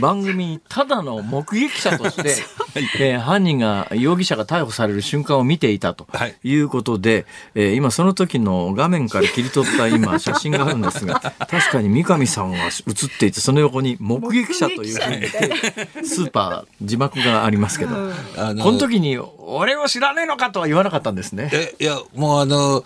[0.00, 2.36] 番組にただの目撃者として、
[2.74, 6.06] えー、犯人が容疑者が逮捕される瞬間を見ていたと。
[6.42, 6.54] い。
[6.54, 7.24] うことで、はい、
[7.66, 17.94] えー、今その時の画面から切り取った今 写真があるんですが確かに三上さんが写っていてその横に目撃者というふうにスーパー字幕がありますけど、
[18.36, 21.50] あのこの時に俺を知らねえのかとは言わなかったんですね。
[21.52, 22.84] えいやもうあの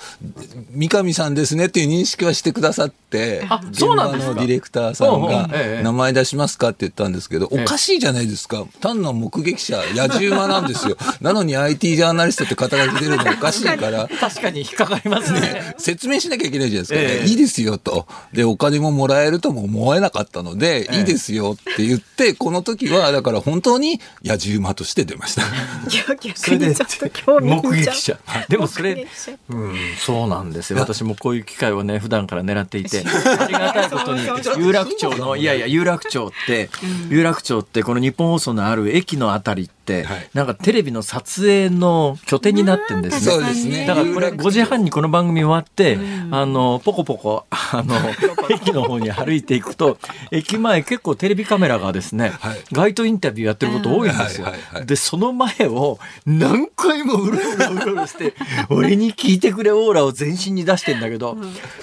[0.70, 5.48] 三上さんですねっていう認識識はしてくださって、現場のディレクターさんが、
[5.82, 8.64] 名前出しますかって言ったんですけど、おかしいじゃないですか。
[8.80, 10.96] 単の目撃者、野獣馬なんですよ。
[11.20, 14.08] なのに IT ジャーナリストって肩書き出るのおかしいから。
[14.20, 15.74] 確かに引っかかりますね。
[15.78, 18.06] 説明しなきゃいけないじゃないですか、ねいいですよと。
[18.32, 25.42] で、お金ももらえるとも思えなかったので、いいですよって言って、この時は、だから本当に野獣馬として出ました。
[26.34, 26.74] それで、
[27.40, 28.18] 目撃者。
[28.48, 29.06] でもそれ、
[29.48, 30.78] うん、そうなんですよ。
[30.78, 33.04] 私もこういう機会をね、普段から狙っていて、
[33.38, 34.22] ありがたいことに、
[34.58, 36.70] 有楽町の、いやいや、有楽町って、
[37.08, 43.34] 有楽町ってこの日本放送のある駅のあたりって、はい、なんかテレビの撮影の拠点になってんですよ。
[43.34, 43.86] そうですね。
[43.86, 45.98] だからこれ5時半にこの番組終わって、
[46.30, 47.94] あの、ポコポコ、あの、
[48.50, 49.98] 駅の方に歩いていくと、
[50.30, 54.48] 駅前結構テレビカメラがですね、はい、街頭インタビューやってること多いんですよ。
[54.84, 58.34] で、その前を何回もうろうろうろうろして、
[58.70, 61.36] 俺に聞いてくれオーラを全身に出してんだけど、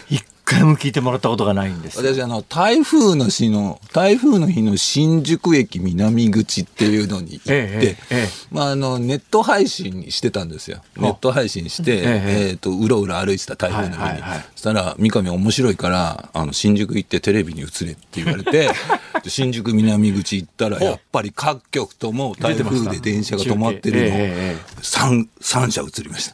[0.09, 10.81] 一回も聞いてもらったことがないんです私あの台風の日の台風の日の新宿駅南口っていうのに行って、えええ、まあ、あのネット配信してたんですよ。
[10.97, 18.69] ネット配信して、えー、とうろうろ歩いてた台風の日に、はいはいはい、そしたら三上面白いからあの新宿行ってテレビに映れって言われて
[19.27, 26.33] 新宿南口行ったらやっぱり各局とも台風で電車が止まってるの、え 3, 3社映りました。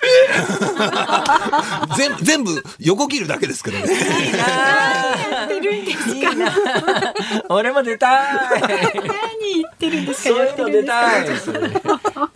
[1.97, 6.15] 全全部横切るだけですからねやってるんですか。
[6.15, 6.25] いい
[7.49, 8.07] 俺も出た
[8.57, 8.59] い。
[8.59, 10.35] 何言ってるんですか。
[10.35, 11.27] そういうの出たい。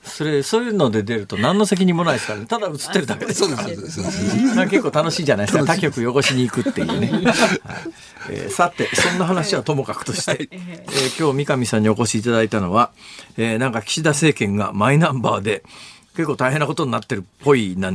[0.03, 2.45] それそういうので出ると何の責任もないですからね。
[2.45, 3.39] ただ映ってるだけです。
[3.39, 4.01] そうです。
[4.55, 5.65] まあ結構楽しいじゃないですか。
[5.65, 7.11] 他局汚しに行くっていうね。
[8.29, 12.91] えー、さてそんな話はともかくとして、えー、今日三上さんにお越しいただいたのは、
[13.37, 15.63] えー、なんか岸田政権がマイナンバーで
[16.15, 17.91] 結構大変なことになってるっぽいな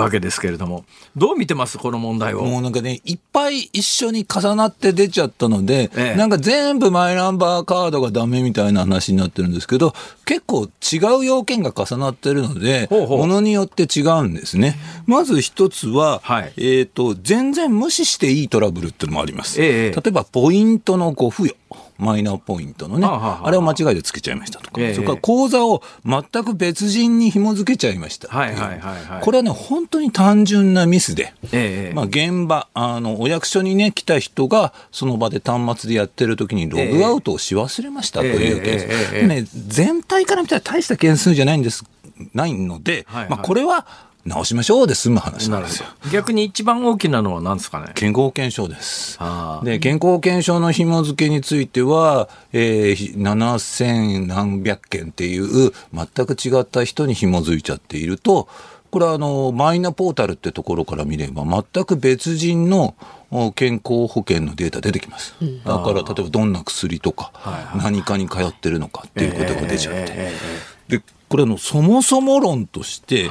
[0.00, 0.84] わけですけれども、
[1.16, 2.42] どう見てますこの問題を？
[2.44, 9.94] もうなんかね、いっぱい一緒に重なって出ちゃったので、ええ、なんか全部マイナンバーカードがダメみたいな話になってるんですけど、
[10.26, 14.76] 結構違う要件が重なってるので、ほうほうものによって違うんですね。
[15.06, 19.62] まず一つは、はい、えっ、ー、と、全然無視していいトラブルっていうのもあります。
[19.62, 21.56] え、例えば、ポイントのご付与。
[21.98, 28.28] マイナーポイントのね、あれを間違いでつけちゃいましたとか、それから口座を全く別人に紐付けちゃいました。
[28.28, 39.26] はいはいはい、これはね、本当に単純なミスで、えまあ、現場あの、お役所にね、来た人が、その場で端末でやってる時にログアウトをし忘れましたというケース。
[39.26, 41.84] ね、全体から見たら大した件数じゃないんです、
[42.32, 43.86] ないので、まあ、これは、
[44.26, 45.88] 直しましょうで済む話なんですよ。
[46.12, 47.92] 逆に一番大きなのは何ですかね？
[47.94, 49.18] 健康保険証です。
[49.62, 58.48] で、健康保険証の紐付けについては、えー、7000何百件っていう全く違った人に紐づいちゃっていると、
[58.90, 62.94] これはあの、マイナポータルってところから見れば、全く別人の
[63.54, 65.34] 健康保険のデータ出てきます。
[65.64, 67.32] だから、例えばどんな薬とか、
[67.76, 70.30] 何かに通ってるのかっていうことが出ちゃって。
[70.88, 73.28] で、これの、そもそも論として、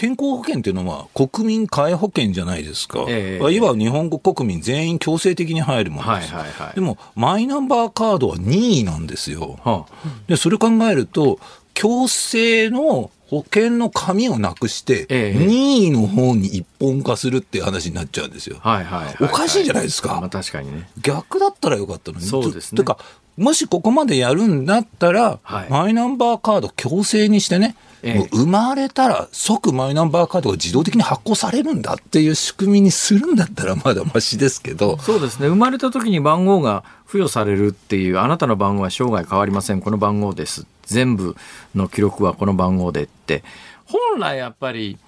[0.00, 11.38] 健康保険っていうのは国民皆保険じゃないですか、えー、いわば日本国民全員強制的に入るものです、はいはいはい、でもマイナンバーカードは任意なんですよ、はあ、でそれ考えると
[11.74, 18.56] 強制の保険の紙をなくして、任意の方に一本化するっていう話になっちゃうんですよ。
[18.58, 20.20] はいはい、おかしいじゃないですか。
[20.20, 20.90] まあ確かにね。
[21.00, 22.26] 逆だったらよかったのに。
[22.26, 22.78] そうですね。
[22.78, 22.98] てか、
[23.36, 34.98] もしここまでやるんだったら、はい、マイナンバーカード強制にしてね、もう生まれたら即マイナンバーカードが自動的に発行されるんだっていう仕組みにするんだったらまだましですけど。
[34.98, 35.48] そうですね。
[35.48, 39.80] 生まれた時に番号が付与されるっていうあなたの番号は生涯変わりません。
[39.80, 40.66] この番号です。
[40.84, 41.36] 全部
[41.74, 43.44] の記録はこの番号でって。
[43.86, 44.98] 本来やっぱり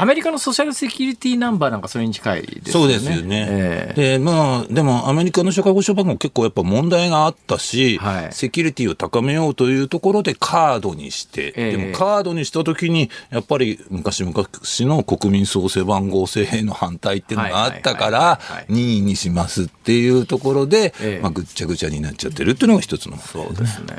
[0.00, 2.70] アメリカのソーシャルセキュリティナンバーなんかそれに近いですよね。
[2.70, 3.46] そうですよね。
[3.50, 23.96] えー、で、まあ、でもアメリカの社会保障番号結構やっぱ問題があったし、はい、セキュリティを高めようというところでカードにして、えー、でもカードにしたときに、やっぱり昔々の国民創生番号制への反対っていうのがあったから、任意にしますっていうところで、えー、まあ、ぐっちゃぐちゃになっちゃってるっていうのが一つの、そうですね。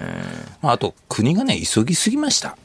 [0.61, 2.57] あと、国がね、急ぎすぎました。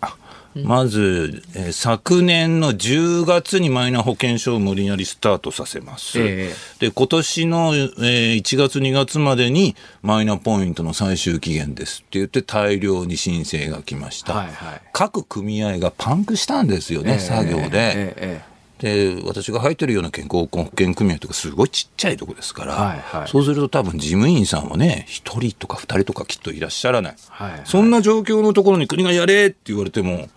[0.63, 6.21] まず、えー、昨年の10月にマイナ保険証を無理やりスタートさせます。
[6.21, 14.35] えー、で、今年の、えー、1月2月までにマイナポイントの最終期限ですって言って大量に申請が来ました。
[14.35, 18.15] はいはい、各組合がパンクしたんですよね、えー、作業で。
[18.17, 30.29] えーで私が入ってるような健康保険組合とかすごいちっちゃいとこですから、はいはい、そうすると多分事務員さんはね1人とか2人とかきっといらっしゃらない、はいはい、そんな状況のところに国がやれって言われても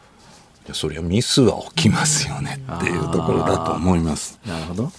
[0.73, 4.39] そりゃミスは起きますよねっていうところだと思います。
[4.45, 4.83] なるほど。
[4.83, 4.93] だか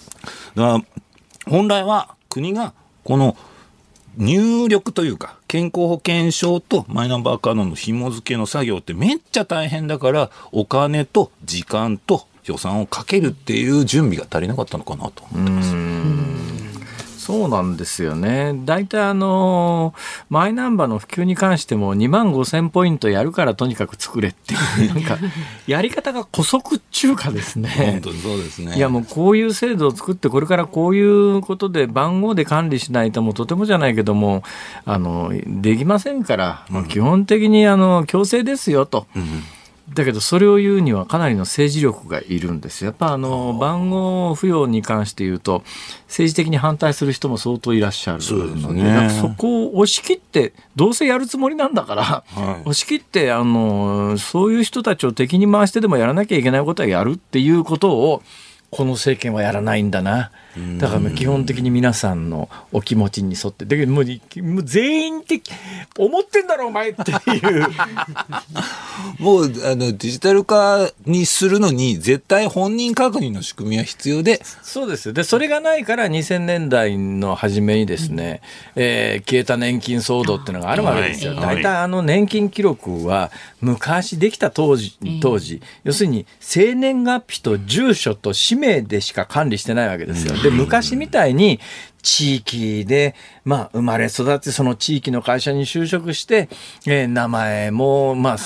[0.54, 0.80] ら
[1.46, 3.36] 本来は国がこの
[4.16, 15.74] 入力というか健康保険証とマイナンバーカードの紐付けの作業ってめっちゃ大変だからお金と時間と予算をかけるっていう準備が足りなかったのかなと思ってます。
[17.28, 18.54] そうなんですよね。
[18.64, 19.92] 大体あの、
[20.30, 25.18] マイナンバーの普及に関しても2万5千ポイントやるからとにかく作れっていう、なんか、
[25.66, 27.68] やり方が古速中華ですね。
[27.68, 28.78] 本当にそうですね。
[28.78, 34.42] いやもうこういう制度を作って、これからこういうことで番号で管理しないともうとてもじゃないけども、
[34.86, 39.06] あの、できませんから、まあ、基本的にあの、強制ですよと。
[39.14, 39.42] うん
[39.94, 45.62] だけどそれを言うにはかなりの政治力がいるんですやっぱあの番号付与に関して言うと
[46.06, 48.18] 政治的に反対する人も相当いらっしゃる
[48.56, 52.24] ので、ね、そこを押し切ってどうせやるつもりなんだから、は
[52.58, 58.22] い、押し切ってあのそういう人たちを敵に回してでもやらなきゃいけないことはやるっていうことを
[58.70, 60.30] この政権はやらないんだな。
[60.78, 64.04] だから基本的に皆さんのお気持ちに沿って、だけどもう
[64.42, 65.50] もう全員的、
[65.96, 67.14] 思ってんだろお前ってい
[67.60, 67.66] う。
[69.18, 74.40] もうあのデジタル化にするのに絶対本人確認の仕組みは必要で。
[74.62, 78.40] そうですで、それがないから2000年代の初めにですね、
[78.74, 81.34] うん、えー、消えた年金騒動っていうのがあるわけですよ。
[81.34, 90.34] 大体、はい、あの年金記録は昔できた当時、当時、要するに生年月日と住所と氏名でしか管理してないわけですよ。
[90.50, 91.60] で、昔みたいに
[92.02, 96.48] 地域で、まあ、生まれ育って、その地域の会社に就職して、
[96.86, 98.36] えー、名前も、まあ、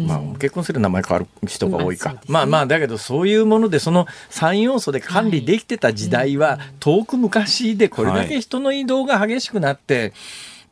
[0.00, 2.16] まあ、結婚する名前変わる人が多いか。
[2.26, 10.12] まあまあ、だけど、そういうもので、その3要素で管理できてた時代は、遠く昔で、これだけ人の移動が激しくなって、はい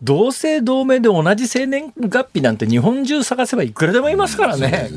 [0.03, 4.91] 同姓同名で同じ生年月日なんて日本中探せばいくらでもいますからね。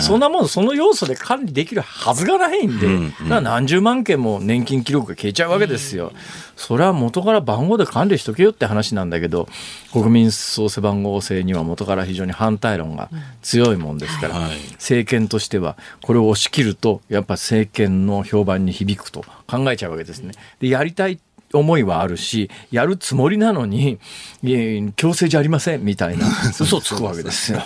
[0.00, 6.12] そんなもん、その要素で管理できるはずがないんで、うんうん、何十万件も年金記録が消えちゃうわけですよ。
[6.56, 9.48] それは元から番号で管理しとけよって話なんだけど、
[9.92, 13.10] 国民創生番号制には元から非常に反対論が
[13.42, 20.32] 強いもんですから、はい、政権としてはこれを押し切ると、やっぱ政権の評判に響くと考えちゃうわけですね。
[20.60, 21.18] で、やりたい
[21.52, 23.98] 思いはあるし、やるつもりなのに、
[24.96, 26.26] 強制じゃありませんみたいな
[26.60, 27.62] 嘘つくわけですよ。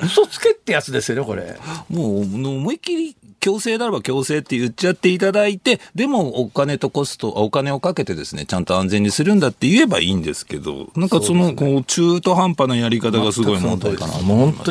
[0.00, 1.56] 嘘つけってやつですよね、これ。
[1.88, 14.14] もう、思いっきり強制ならば強制って言っちゃっていただいて、でもお金とコスト、お金をかけてですね、ちゃんと安全にするんだって言えばいいんですけど、なんかその、ね、こう、中途半端なやり方がすごい問題かな。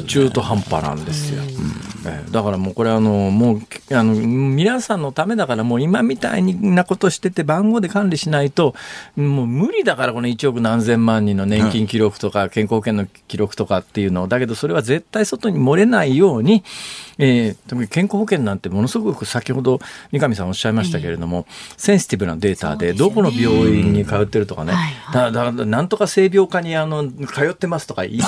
[0.01, 1.43] 中途半端なんですよ。
[1.43, 8.73] うん、だからもうこれあの、もう、あの、皆さんのためだからもう今みたいなことしてて番号で管理しないと、
[9.15, 16.63] もう無理だからこの1億何千万人の年金記録とか健康保険の記録とかっていうのを、だけどそれは絶対外に漏れないように、
[17.17, 19.79] えー、特に健康保険なんてものすごく先ほど
[20.11, 21.45] 三上さんおっしゃいましたけれども、
[21.77, 24.73] センシティブなデータでどこの病院に通ってるとかね、
[25.13, 28.25] だだなんとか性病科にあの通ってますとか嫌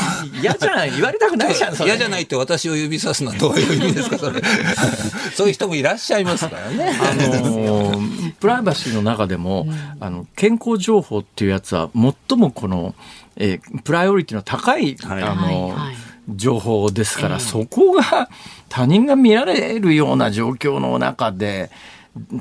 [0.53, 4.41] じゃない言われたくないじゃん嫌じゃないって私を指さすのはどういう意味ですかそれ。
[5.35, 6.97] そういう人もいらっしゃいますからね。
[6.99, 8.01] あの
[8.39, 9.67] プライバシーの中でも、
[9.99, 12.95] あの健康情報っていうやつは最もこの、
[13.37, 15.85] えー、プライオリティの高い、はい、あの、はい。
[15.87, 15.95] はい
[16.29, 18.29] 情報ですから、そこが
[18.69, 21.69] 他人が見られるような状況の中で、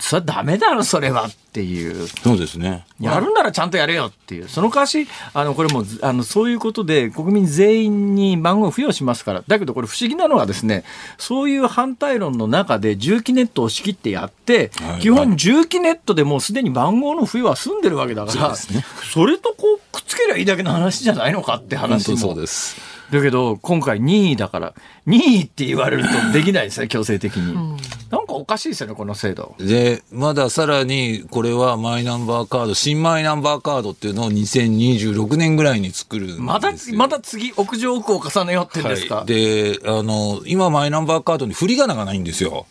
[0.00, 2.06] それはダメだろ、それはっていう。
[2.06, 2.86] そうですね。
[3.00, 4.48] やるならちゃんとやれよっていう。
[4.48, 9.42] その代わし、あの、これも、あの、そういうことで国民全員に番号を付与しますから。
[9.48, 10.84] だけどこれ不思議なのはですね、
[11.18, 22.16] そういう反対論の中で重機ネットを仕切ってやって、はい、基本重機ネットでもうすでに番号の付与は済んでるわけだから、そ,、ね、それとこうくっつけりゃいいだけの話じゃないのかって話も。
[22.16, 22.93] そうです。
[23.10, 24.74] だけど、今回2位だから、
[25.06, 27.52] 2位って言われるとできないですね、強制的に。
[27.52, 27.76] うん、
[28.10, 29.54] なんかおかしいですよね、この制度。
[29.58, 42.66] で、まださらに、これはマイナンバーカード、新マイナンバーカードっていうのを2026年ぐらいに作るまだ、まだ次、屋上奥を重ねようってんですか、はい、で、あの、今マイナンバーカードに振り仮名がないんですよ。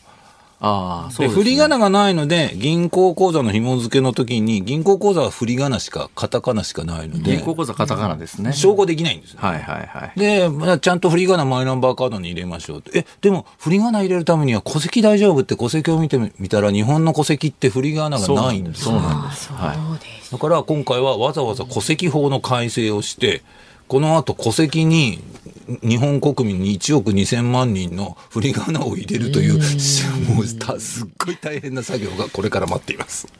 [0.65, 7.35] あそうで、ね、振り仮名がないので、銀行口座の紐付けの時に、銀行口座は振り仮名しか、カタカナしかないので。
[7.35, 8.53] 銀行口座カタカナですね。
[8.53, 9.39] 証拠できないんですよ。
[9.41, 10.17] はいはいはい。
[10.17, 19.51] で、まあ、ちゃんと振り仮名マイナンバーカードに入れましょうえ、でも、振り仮名入れるためには戸籍大丈夫って戸籍を見てみたら、日本の戸籍って振り仮名がないんですそうなんです。
[19.51, 20.31] はい。
[20.31, 23.43] だから今回はわざわざ戸籍法の改正をして、
[23.93, 25.19] この後戸籍に
[25.83, 29.59] 日本国民に1億2000万人の振り仮名を入れるという、
[30.33, 33.27] もうたすっごい大変な作業がこれから待っています。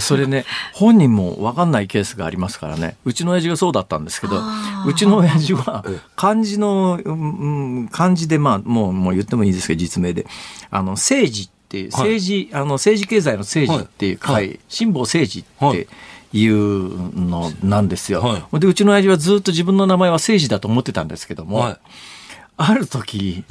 [0.00, 2.96] それね本人も分かんないケースがありますからね。
[3.04, 4.40] うちの親父がそうだったんですけど
[4.86, 5.84] うちの親父は
[6.16, 10.26] 漢字の、うん、漢字でまあもうもう言ってもいいですけど実名で。
[10.70, 11.88] あの政治ってい。
[11.88, 15.86] う政治、はい、あの政治経済の政治っていう会、はい、辛坊政治って、はい
[16.32, 18.22] いうのなんですよ。
[18.22, 21.78] はい、でうちの親父はずっと自分の名前は誠治だと思ってたんですけども、はい、
[22.58, 23.44] ある時、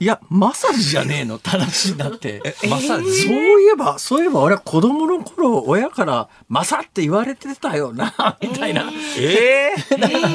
[0.00, 2.42] いや、まさじじゃねえのって 話になって。
[2.68, 8.90] まさじそういえば、そういえば俺は子供の頃、親から、まさって言われてたよな、 みたいな。
[9.18, 10.28] え えー、だから、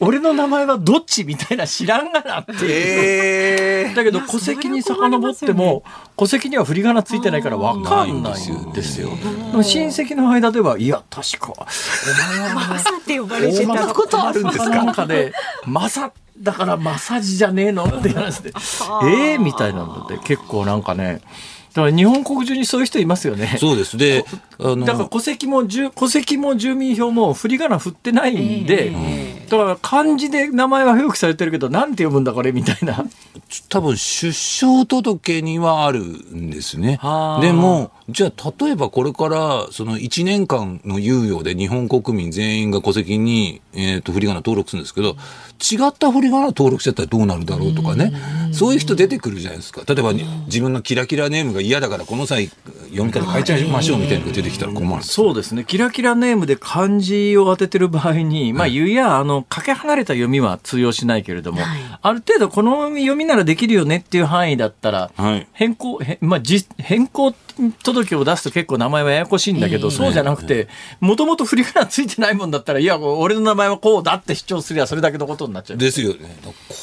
[0.00, 2.52] 俺の名前はどっちみたいな知らんがなって。
[2.62, 5.84] えー、だけど、戸籍に遡っても、
[6.16, 9.10] 戸籍には振り仮名ついてないから分かんないんですよ。
[9.62, 11.66] 親戚の間では、いや、確か、お
[12.38, 13.86] 前は、まさって呼ばれてた。
[13.92, 14.70] ことあるんですか？
[14.70, 15.06] なんか？
[15.06, 15.32] で、
[15.66, 17.84] まさだからマッサージじゃねえの？
[17.84, 18.52] って話で。
[19.04, 21.20] ええみたいなので結構なんかね。
[21.74, 23.56] だから日本国中にそういう人いますよね。
[23.58, 23.96] そうです。
[23.96, 24.24] で、
[24.62, 33.04] だから戸籍も戸籍も住民票も振り仮名振ってないんで、えー、だから漢字で名前は表記されてるけどなんて読むんだこれみたいな。
[33.68, 36.98] 多分出生届にはあるんですね。
[37.40, 45.16] でもじゃあ例えばこれからその1年間の猶予で日本国民全員が戸籍に、えー、と振り仮名登録するんですけど
[45.60, 48.12] 違った振り仮名登録しちゃったらどうなるだろうとかね。
[48.52, 49.82] そういう人出てくるじゃないですか。
[49.86, 50.12] 例えば
[50.46, 52.48] 自分のキラキラネームが嫌だからこの際
[52.90, 55.64] 読み方変えちゃいましょうみたいなのが出てきたら困るそうですね。
[55.64, 66.40] キラキラネームで漢字を当ててる場合に、まあ言うやあのかけ離れた読みは通用しないけれども、はい、ある程度この読みならできるよねっていう範囲だったら、はい、変更まあ、
[66.78, 67.34] 変更
[67.82, 70.68] 届を出すと結構名前はややこしいんだけど、そうじゃなくて
[71.00, 75.78] もともと振り仮名ついてないもんだったらいや俺の名前はこうだって主張すりゃそれだけのことになっちゃう。
[75.78, 76.36] ですよね。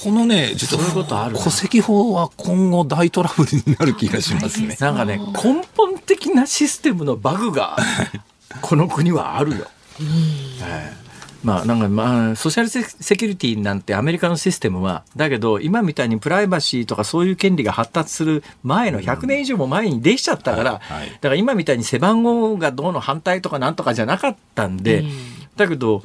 [0.04, 4.78] このね実はそういうことある戸籍法は今後大トラブルになる気がしますね。
[4.82, 7.78] なんかね根本的なシステムのバグが
[8.62, 9.68] この国はあるよ。
[11.44, 25.06] まあ、なんかまあソーシャルセキュリティなんてアメリカのシステムはだけど今みたいにプライバシーとかそういう権利が発達する前の100年以上も前にできちゃったから、だから今みたいに背番号がどうの反対とかなんとかじゃなかったんで、
[25.56, 26.04] だけど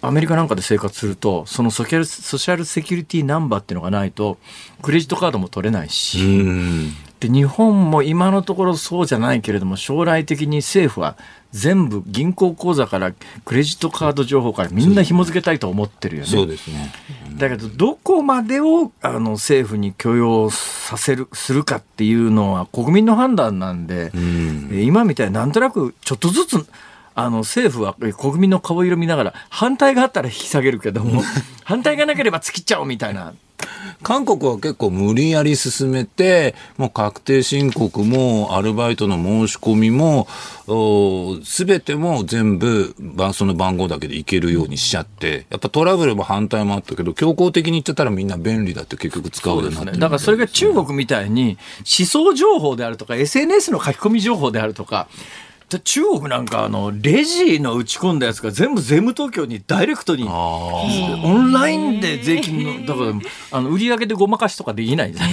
[0.00, 4.38] アメリカなんかで生活するとそのソシャルセキュリティナンバーっていうのがないと
[4.80, 6.90] クレジットカードも取れないし。
[7.22, 11.16] で日本も今のところそうじゃないけれども将来的に政府は
[11.52, 13.12] 全部銀行口座から
[13.44, 16.28] クレジットカード情報からみんな紐付けたいと思ってるよね。
[16.28, 16.90] そうですね。
[17.36, 26.66] だけどどこまでをあの政府に許容させるするかっていうのは国民の判断なんで、うん、今みたいになんとなくちょっとずつ
[27.14, 31.22] あの政府は国民の顔色見ながら反対があったら引き下げるけども
[31.64, 33.34] 反対がなければ突きっちゃおうみたいな。
[34.02, 40.26] 韓国は結構無理やり進めて、もう確定申告もアルバイトの申し込みも、
[41.44, 42.94] すべても全部、
[43.32, 51.56] その番号だけでいけるようにしちゃって、やっぱトラブルも反対もあったけど、強硬的に言ってたらみんな便利だって結局使うようになって、ね、だからそれが中国みたいに
[51.98, 55.08] 思想情報であるとか、SNS の書き込み情報であるとか、
[55.80, 65.24] 中国なんかあのレジの打ち込んだやつが全部税務東京にダイレクトにオンラインで税金のだからあの売り上げでごまかしとかできないです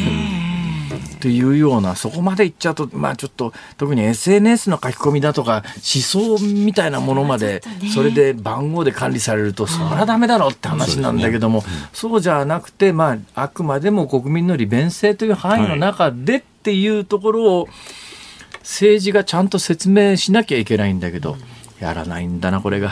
[1.20, 7.62] っていうようなそこまでいっちゃうとまあちょっと特に SNS の書き込みだとか思想みたいなものまで
[7.94, 17.70] それで番号で管理されるとそれはダメだろうって話なんだけどもそうじゃなくてまああくまでも国民の利便性という範囲の中でっていうところを、
[18.60, 21.38] 政治がちゃんと説明しなきゃいけないんだけど、
[21.80, 22.92] やらないんだな、これが。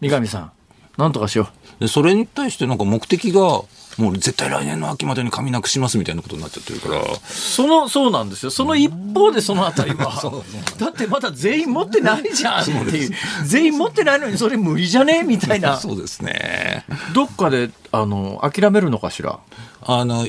[0.00, 0.52] 三上さん、
[0.96, 1.48] なんとかしよ
[1.80, 1.88] う。
[1.88, 3.62] それに対してなんか目的が、
[4.00, 7.02] もう絶対来年の秋までに紙なくしますみたいなことになっちゃってるから。
[7.28, 8.50] その、そうなんですよ。
[8.50, 10.32] その一方でそのあたりは。
[10.78, 13.10] だってまだ全員持ってないじゃんっていう。
[13.44, 15.76] 全員持ってないのにそれ無理じゃねみたいな。
[15.80, 16.84] そうですね。
[17.12, 19.38] どっかで、あの、諦めるのかしら？
[19.82, 20.26] あの、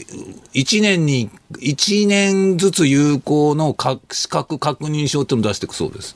[0.54, 3.76] 1年に、1年ずつ有効の
[4.12, 6.16] 資格確認書っていうのを出していくそうです。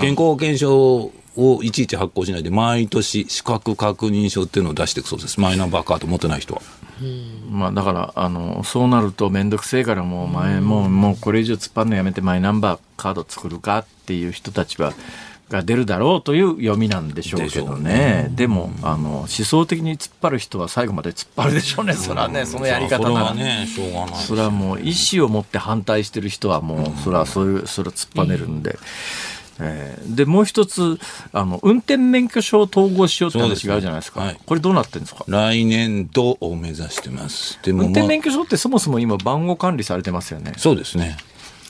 [0.00, 5.40] 健康保険証をいちいち発行しないで、毎年資格確認書っていうのを出していくそうです。
[5.40, 6.62] マイナンバーカード持ってない人は。
[7.50, 14.92] まあ、だからあのそうなると面倒くせえからもう前もうもうこれ以上突っ張るのやめてマイナンバーカード作るかっていう人たちは
[15.52, 18.28] が出るだろうという読みなんでしょうけどね。
[18.34, 21.92] でも、あの、思想的に突っ張る人は最後まで突っ張るでしょうね。
[21.92, 23.34] それはね、そのやり方なら。
[23.34, 24.14] ね、しょうがない。
[24.24, 28.78] それはもう意思を持って反対してる人はもう、それはそういう、それは突っ張ねるんで。
[29.62, 30.98] えー、でもう一つ
[31.32, 35.24] あの運転免許証を統合しようって話があるじゃないですか、ねはい、これどうなってるんですか？
[35.28, 37.58] 来年度を目指してます。
[37.62, 40.52] でも、まあ、運転免許証ってそもそも今番号管理されてますよね。
[40.56, 41.16] そうですね。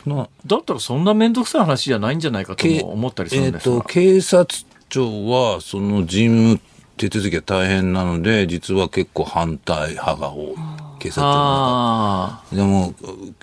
[0.04, 6.60] だったらそんな面倒くさい話じゃないんじゃないかと思ったりするんですが、えー、警察庁はその事務
[6.96, 10.54] 手続きが大変なので実は結構反対派が多い
[11.02, 12.94] 警察庁の中でも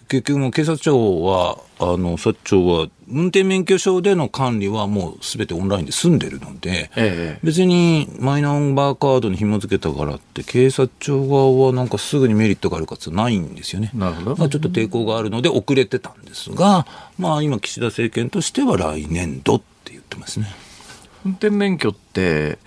[0.07, 13.91] 結局も警察庁はあの察庁は運転免許証での管理はもうすべてオンラインで済んでるので、ええ、別にマイナンバーカードに紐付けたからって警察庁側はなんかすぐにメリットがあるかってないんですよね。
[13.93, 14.35] なるほど。
[14.37, 16.85] まあ、ちょっと抵抗があるので遅れてたんですが、
[17.17, 20.47] まあ今岸田政権としては来年度って言ってますね。
[21.25, 22.57] 運転免許って、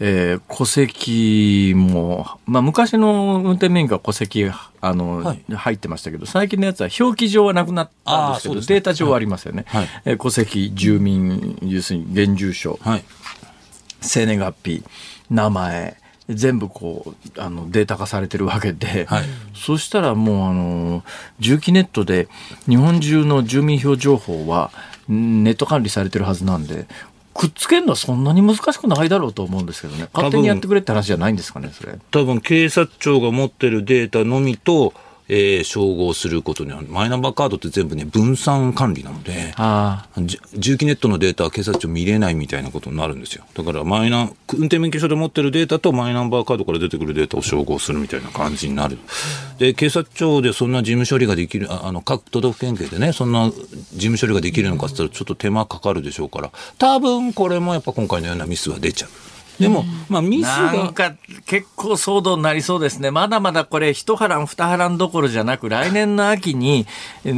[0.00, 4.50] えー、戸籍も、まあ、昔の運転免許は戸籍
[4.80, 9.64] あの、はい、入ってましたけど、最近のやつは表記上はなくなったんですけど、ね、データ上はありますよね。
[9.68, 13.04] はい、えー、戸籍、住民、要するに現住所、はい、
[14.00, 14.84] 生年月日、
[15.30, 15.96] 名前、
[16.28, 19.24] 全部こうあのデータ化されてるわけで、はい、
[19.54, 21.04] そしたらもうあの
[21.38, 22.28] 住基ネットで
[22.66, 24.70] 日本中の住民票情報は
[25.06, 26.86] ネット管理されてるはずなんで
[27.34, 31.98] くっつけるのはそんなに難しくないだろうと思うんですけどね、勝手にやってくれって話じゃないんですかね、それ。
[32.10, 34.94] 多分警察庁が持ってるデータのみと、
[35.28, 39.54] えー、照合することには、マイナンバーカードって全部ね、分散管理なので、
[40.54, 43.44] 重機ネットのデータは警察庁見れないみたいなことになるんですよ。
[43.54, 48.98] だからマイナ、運転免許証で持ってるデータとマイナンバーカードから出てくるデータを照合するみたいな感じになる。
[49.58, 59.33] で、警察庁でそんな事務処理ができる、あの、各都道府県警でね、そんな事務処理ができるのかって言ったらちょっと手間かかるでしょうから、多分これもやっぱ今回のようなミスは出ちゃう。
[59.58, 60.72] でも、まあ、ミスが。
[60.72, 61.14] なんか、
[61.46, 63.10] 結構騒動になりそうですね。
[63.10, 66.86] まだまだこれ、一波乱二波乱どころじゃなく、来年の秋に、
[67.24, 67.28] あ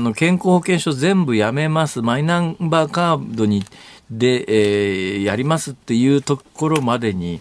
[0.00, 2.02] の、健康保険証全部やめます。
[2.02, 3.64] マイナンバーカードに、
[4.10, 7.40] で、えー、やりますっていうところまでに、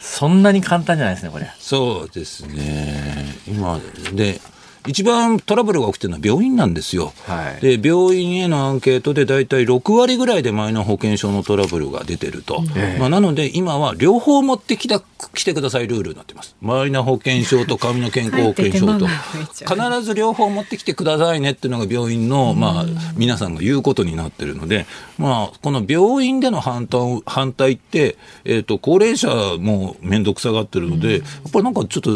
[0.00, 1.50] そんなに簡単じゃないですね、これ。
[1.58, 3.24] そうですね。
[3.46, 3.80] 今、
[4.12, 4.40] で、
[4.88, 7.12] 一番トラブルが起きてるのは病院なんですよ。
[7.26, 12.62] はい、で病院へのアンケートで大体6割ぐらいでマイナ保険証のトラブルが出てると。
[12.98, 15.00] まあ、なので今は両方持ってきた
[15.34, 16.56] 来てくださいルールになってます。
[16.60, 22.84] マイナ保険証と紙の健康保険証と、必ず両方持ってきてくださいねっていうのが病院の、まあ、
[23.16, 24.86] 皆さんが言うことになってるので、
[25.18, 29.28] まあ、この病院での反対反対って、えっ、ー、と、高齢者
[29.58, 32.10] も面倒くさがってるので、やっぱりなんかちょっと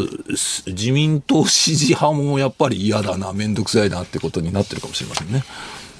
[0.67, 5.43] 自民党支持派もやっぱりぱり嫌だな、面倒くさいなってことになってるかもしれませんね。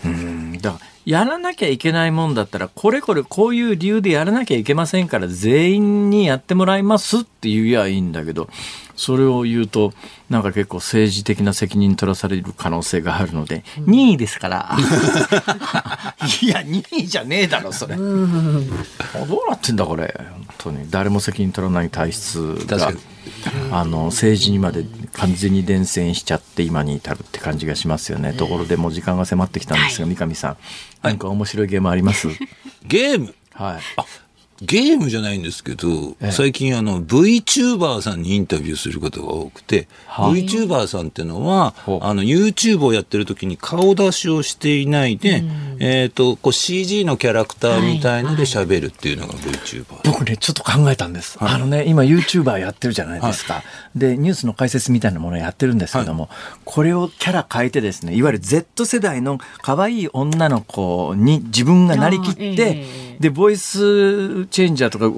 [0.06, 8.50] うんだやらなきゃいけないもんだったら、これこれこういう理由でやらなきゃいけませんから、全員にやってもらいますって言えばいいんだけど、
[8.96, 9.94] それを言うと、
[10.30, 14.78] なんか結構政治的な責任取らされる可能性があるので、うん、2位ですから。
[16.42, 17.96] いや、2位じゃねえだろ、それ。
[17.96, 18.28] どう
[19.50, 20.14] なってんだ、これ。
[20.18, 20.88] 本当に。
[20.90, 22.92] 誰も責任取らない体質が。
[23.72, 28.34] あの政治にまで完全に伝染しちゃって今に至るって感じがしますよね。
[28.34, 30.58] ところでもう時間が迫ってきたんですが、三上さん、
[31.02, 32.28] 何か面白いゲームあります？
[32.86, 33.34] ゲーム？
[33.54, 33.82] はい。
[33.98, 34.06] あ、
[34.66, 51.38] ゲームじゃないんですけど、最近あの VTuber さんにインタビューすることが多くて、はい、VTuber さんっていうのは、あの YouTube をやってる時に顔出しをしていないで、うん、えっ、ー、と、こう CG のキャラクターみたいので喋るっていうのが VTuber、はい、僕ね、ちょっと考えたんです。
[51.38, 53.64] はい、あのね、今 YouTuber やってるじゃないですか。
[53.94, 56.30] で、ニュースの解説みたいなものをやってるんですけども、
[56.64, 62.86] これをキャラ変えてですね、いわゆる Z 世代の可愛い女の子に自分がなりきって、
[63.20, 65.10] で、ボイスチェンジャーとか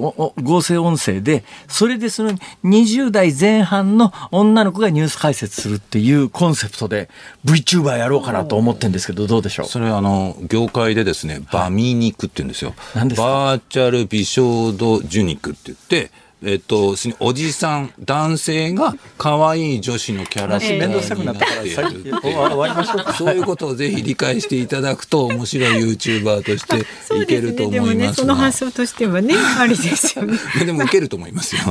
[0.42, 2.32] 合成音声で、それでその
[2.64, 7.10] 20代前半の女の子がニュース解説するっていうコンセプトで
[7.46, 9.66] VTuber やろうかなと思ってるんですけど、どうでしょう？
[9.68, 12.74] それあの、業界でですね、バミ肉って言うんですよ。
[12.94, 16.12] はい、バーチャル美少女受肉って言って、
[16.44, 30.38] えっと、おじさん、男性が可愛い女子のキャラクターになっているそういうことをぜひ理解していただくと面白い YouTuber としていけると思います、ね、でもね、その発想としてはね、ありですよね。
[30.66, 31.62] でも受けると思いますよ。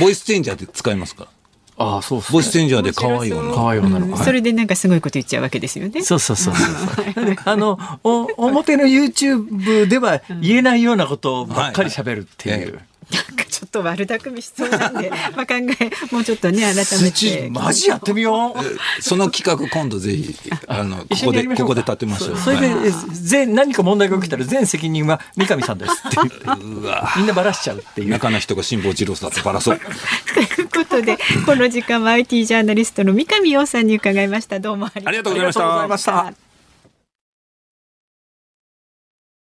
[0.00, 1.24] ボイスチェンジャーで使いますか？
[1.24, 1.41] ら。
[1.82, 6.02] ああそう、ね、ボイスチェンジャーで可愛い女可愛い女の子、うん、それでなんかすごいこと言っちゃうわけですよね。
[6.02, 7.36] そうそうそうそう。
[7.44, 12.80] あのお表の YouTube では言えないようなことばっかり喋るっていう。
[13.12, 17.50] なんかちょっと悪巧みしそうなんで、 まあ考え、もうちょっとね、改めて。
[17.50, 18.78] マジやってみよう。
[19.02, 20.34] その企画今度ぜひ、
[20.66, 22.38] あの、ここで、ここで立てましょう。
[22.38, 22.68] それで、
[23.12, 26.16] 全、何か問題が起きたら全責任は三上さんですって
[26.64, 28.08] うわみんなばらしちゃうっていう。
[28.08, 29.80] 中の人が辛坊治郎さんってばらそう。
[30.34, 34.60] ということで、この時間は IT ジャーナリストの三上洋さんに伺いました。
[34.60, 36.32] どうもありがとうございました。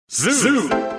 [0.09, 0.98] ズー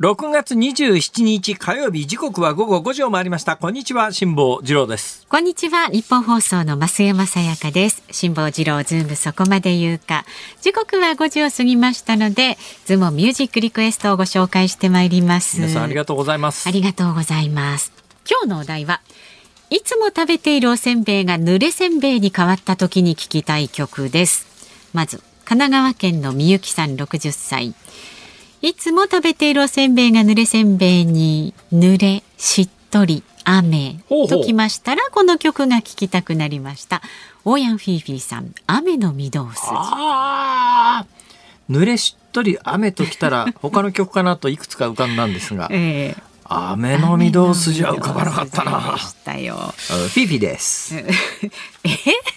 [0.00, 3.58] 6月27日火曜日時刻は午後5時を回りました。
[3.58, 5.26] こんにちは辛坊治郎です。
[5.28, 8.02] こんにちはニッポン放送の増山さやかです。
[8.10, 10.24] 辛坊治郎ズームそこまで言うか。
[10.62, 15.58] 時刻は5時を過ぎましたのでズームミュージックリクエストをご紹介してまいります。
[15.60, 16.66] 皆さんありがとうございます。
[16.66, 17.92] ありがとうございます。
[18.26, 19.02] 今日のお題は
[19.68, 24.46] いつも食べているおせんべいが濡れせんべいに変わった時に聞きたい曲です。
[24.94, 27.74] まず神奈川県のみゆきさん60歳
[28.62, 33.96] いつも食べているおせんべいが濡れせんべいに濡れしっとり雨
[34.28, 37.00] ときましたらこの曲が聴きたくなりました。
[37.46, 39.66] オーヤンフィーフィーさん雨の御堂筋。
[41.70, 48.98] 濡れしっとり雨ときたら他の曲かなといくつか浮かんだんですが、 えー、雨の御堂筋は浮かばなかったな。
[48.98, 49.72] したよ。
[49.78, 50.96] フィフィです。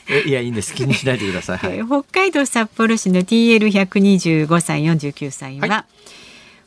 [0.07, 0.21] え？
[0.25, 0.73] いやいいんです。
[0.73, 1.57] 気にしないでください。
[1.57, 5.85] はい、北海道札幌市の TL125 歳49歳は、はい、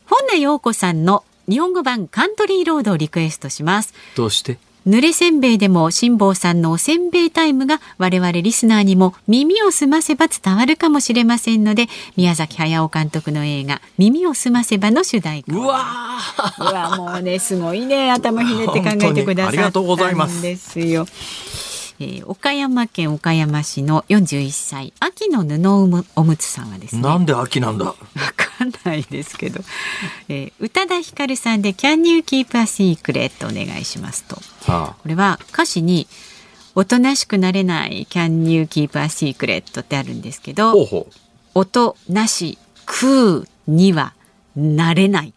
[0.09, 3.93] 本名陽子さんの日本語版カントリーロードをリクエストします。
[4.15, 4.57] どうして？
[4.87, 15.83] 濡れせんべいでも辛坊さんのおせんべいタイムが我々リスナーにも耳をすませば伝わるかもしれませんので宮崎駿監督の映画耳をすませばの主題歌うわ
[16.57, 21.05] うわもうねすごいね頭ひねって考えてくださったんですよ。
[21.99, 27.85] えー、岡山県岡山市の41歳秋の布おむつさんはですねなんで秋なんだ？
[27.85, 27.95] わ
[28.35, 29.61] かんないですけど、
[30.29, 33.45] えー、宇多田ヒカルさんで Can you keep a secret?
[33.45, 34.35] お願いしますと、
[34.71, 36.07] はあ、これは歌詞に
[36.75, 39.81] おとなしくなれない Can you keep a secret?
[39.81, 40.73] ってあるんですけど
[41.55, 44.13] おとなしくには
[44.55, 45.33] なれない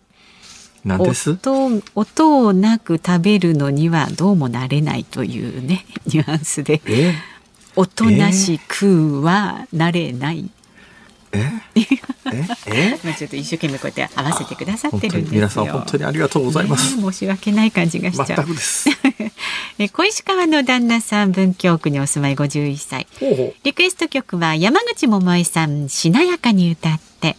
[0.84, 1.32] 何です？
[1.32, 6.80] 音音をなく食べるのにはどうもなれないというね ニュアンスで。
[7.76, 10.50] おとなしくはなれない。
[11.32, 11.38] え？
[12.66, 12.98] え？
[13.04, 18.46] まあ ちょっと一生懸命こうやって合わせてくださってるんです皆さん本当にありがとうございます、ね、申し訳ない感じがしちゃう。
[19.78, 23.06] え小石川の旦那さん文京区にお住まい51歳。
[23.62, 27.36] リクエスト曲は山口百恵さんしなやかに歌って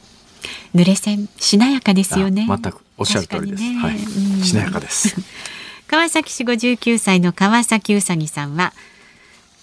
[0.76, 3.64] 濡れ線しなやかですよね全くおっしゃる通りです。
[3.64, 4.00] ね、はい、
[4.44, 5.16] しなやかです。
[5.88, 8.74] 川崎市59歳の川崎うさぎさんは。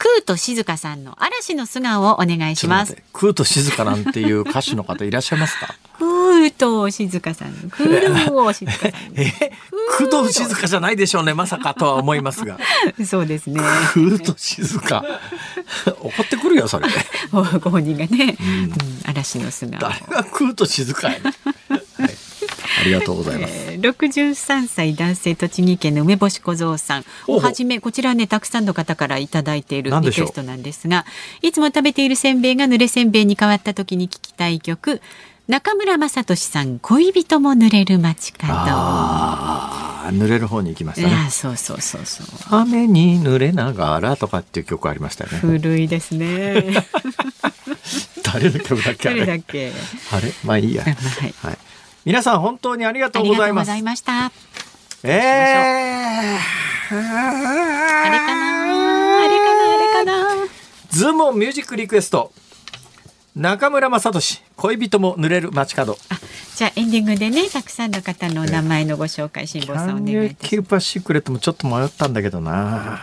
[0.00, 2.96] 空と静香さんの嵐の素顔をお願いします。
[3.12, 5.74] 空と静香なんていう歌手の方いらっしゃいますか？
[6.38, 8.90] 空と静香さん、空と静香さん。
[9.20, 9.32] え、
[9.98, 12.58] 空と静香じゃないでしょうね、まさかとは思いますが。
[13.04, 13.60] そうですね。
[13.94, 15.04] 空と静香。
[16.00, 16.88] 怒ってくるよ、それ。
[17.32, 18.72] ご本人がね、うん、
[19.04, 19.80] 嵐の素顔。
[19.80, 21.34] 誰が空と静香や、ね。
[22.80, 23.78] ありがとうございます。
[23.80, 31.04] 六十三歳男性栃木県の梅干し小僧さんをはじめこちらねたくさんの方からいただいているリクエストなんですが
[31.42, 35.00] いつも食べているせんべいが濡れせんべいに変わった時に聞きたい曲
[35.48, 38.52] 中村雅俊さん恋人も濡れる街角。
[38.52, 41.30] 濡れる方に行きましたね。
[41.30, 42.26] そうそうそうそう。
[42.50, 45.38] 雨に濡れながらとかっていう曲ありましたよね。
[45.38, 46.84] 古いですね。
[48.22, 49.72] 誰の曲だっけ誰だっけ？
[50.12, 50.32] あれ？
[50.44, 50.94] まあいいや、はい、
[51.42, 51.58] はい。
[52.04, 53.70] 皆さん本当にありがとうございます。
[53.70, 54.30] ありがとうございました。
[55.04, 58.44] ええー、あれかな
[59.22, 60.46] あれかなあれかな
[60.90, 62.32] ズームミュージックリクエスト。
[63.38, 65.96] 中村雅俊恋人も濡れる街角
[66.56, 73.00] じゃあエンディングでねたくさんの方の名前のご紹介辛坊さんお願いいたしますキューパーシークレットもちょっと迷ったんだけどな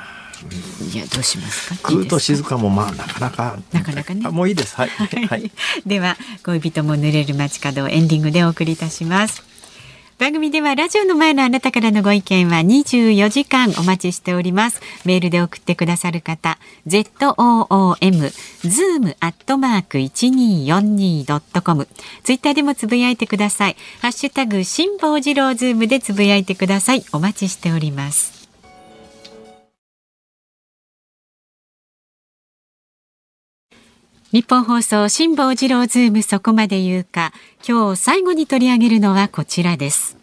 [0.94, 1.94] いやどうしますか？
[1.94, 4.30] 空と静かもまあなかなかなかなかね。
[4.30, 4.76] もういいです。
[4.76, 4.90] はい。
[4.90, 5.50] はい、
[5.86, 9.42] では恋人も濡れる街角をエンディングでお送りいたします。
[10.18, 14.80] 番組ではラジオの前のあなたからのご意見は24時間お待ちしております。
[15.04, 16.58] メールで送ってくださる方、
[16.88, 17.36] zoom
[18.64, 21.88] zoom アットマーク 1242.com
[22.24, 23.76] ツイッターでもつぶやいてください。
[24.02, 27.04] ハッシュタグ辛坊治郎ズームでつぶやいてください。
[27.12, 28.35] お待ちしております。
[34.32, 37.32] 日本放送辛坊治郎ズームそこまで言うか。
[37.66, 40.18] 今日最後に取り上げるのはこちらです。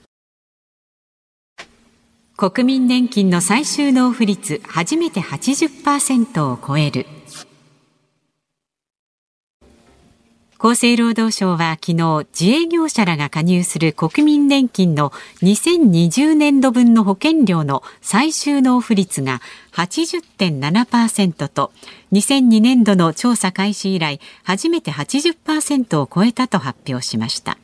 [2.37, 7.07] 国民年金の最終納付率初めて80%を超える。
[10.63, 15.11] 厚生労働省は昨日自営業者らが加入する国民年金の
[15.43, 19.41] 2020年度分の保険料の最終納付率が
[19.73, 21.73] 80.7%と
[22.13, 27.59] 2002年度の調査開始以来初めて80%を超えたと発表しました。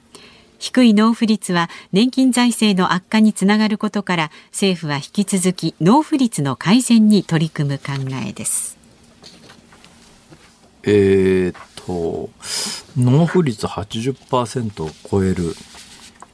[0.59, 7.93] 低い納付率は年金財政の悪化につながることから政府は引き続き納付率の改善に取り組む考
[8.27, 8.77] えです。
[10.83, 12.29] えーと
[12.99, 15.55] 納付率80%を超える、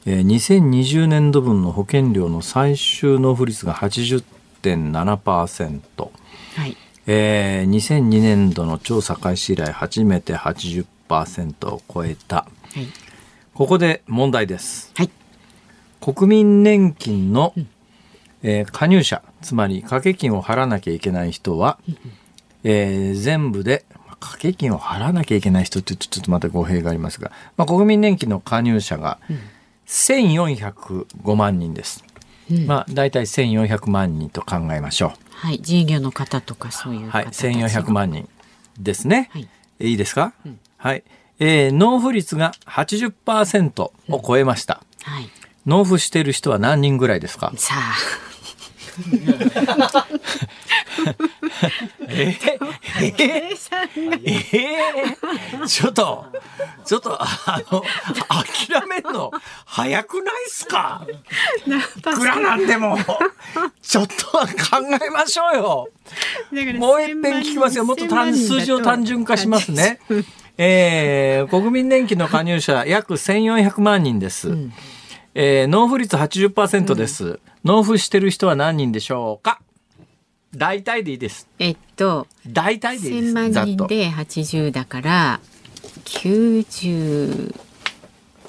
[0.05, 6.09] えー、2020年度分の保険料の最終納付率が80.7%、
[6.57, 6.75] はい。
[7.07, 12.87] えー、2002年度の調査開始以来初めて80%を超えた、はい、
[13.53, 15.11] ここで問題です、はい、
[16.01, 17.67] 国民年金の、うん、
[18.41, 21.97] えー、加入者つまり掛け金を払わなきゃいけない人は、うん、
[22.63, 23.85] えー、全部で
[24.19, 29.19] 掛け金を払わなきゃいけない人ってちょっとまた語弊がありますが、まあ、国民年金の加入者が
[29.87, 32.03] 1405万人です。
[32.51, 35.11] うん、まあ、大体1400万人と考えましょう。
[35.31, 38.29] はい、自営業の方とかそういうはい、1400万人
[38.79, 39.29] ですね。
[39.31, 39.47] はい、
[39.79, 41.03] いいですか、うん、はい。
[41.39, 43.91] えー、納付率が80%を
[44.25, 44.81] 超えました。
[45.07, 45.29] うん、はい。
[45.65, 47.51] 納付している人は何人ぐらいですか？
[47.57, 47.95] さあ。
[52.07, 52.37] え？
[52.99, 54.17] ー、計算が。
[54.23, 54.37] え？
[55.61, 56.25] ー、ちょっと、
[56.85, 57.27] ちょっと、あ
[57.71, 59.31] の、諦めんの、
[59.65, 61.05] 早くないっすか？
[61.65, 61.69] い
[62.15, 62.97] くらなんでも、
[63.81, 64.45] ちょっと考
[65.05, 65.89] えましょうよ。
[66.77, 67.85] もう一遍聞きますよ。
[67.85, 69.99] もっと単数字を単純化しますね。
[70.57, 74.49] えー、国民年金の加入者約1400万人です。
[74.49, 74.73] うん、
[75.33, 79.59] えー、納付率80%です、うん、納付してる人は何人でしょうか？
[80.55, 81.49] 大体でいいです。
[81.59, 83.33] えっと、大体でいいです。
[83.33, 85.39] 千万人で80だから、
[86.05, 87.53] 90。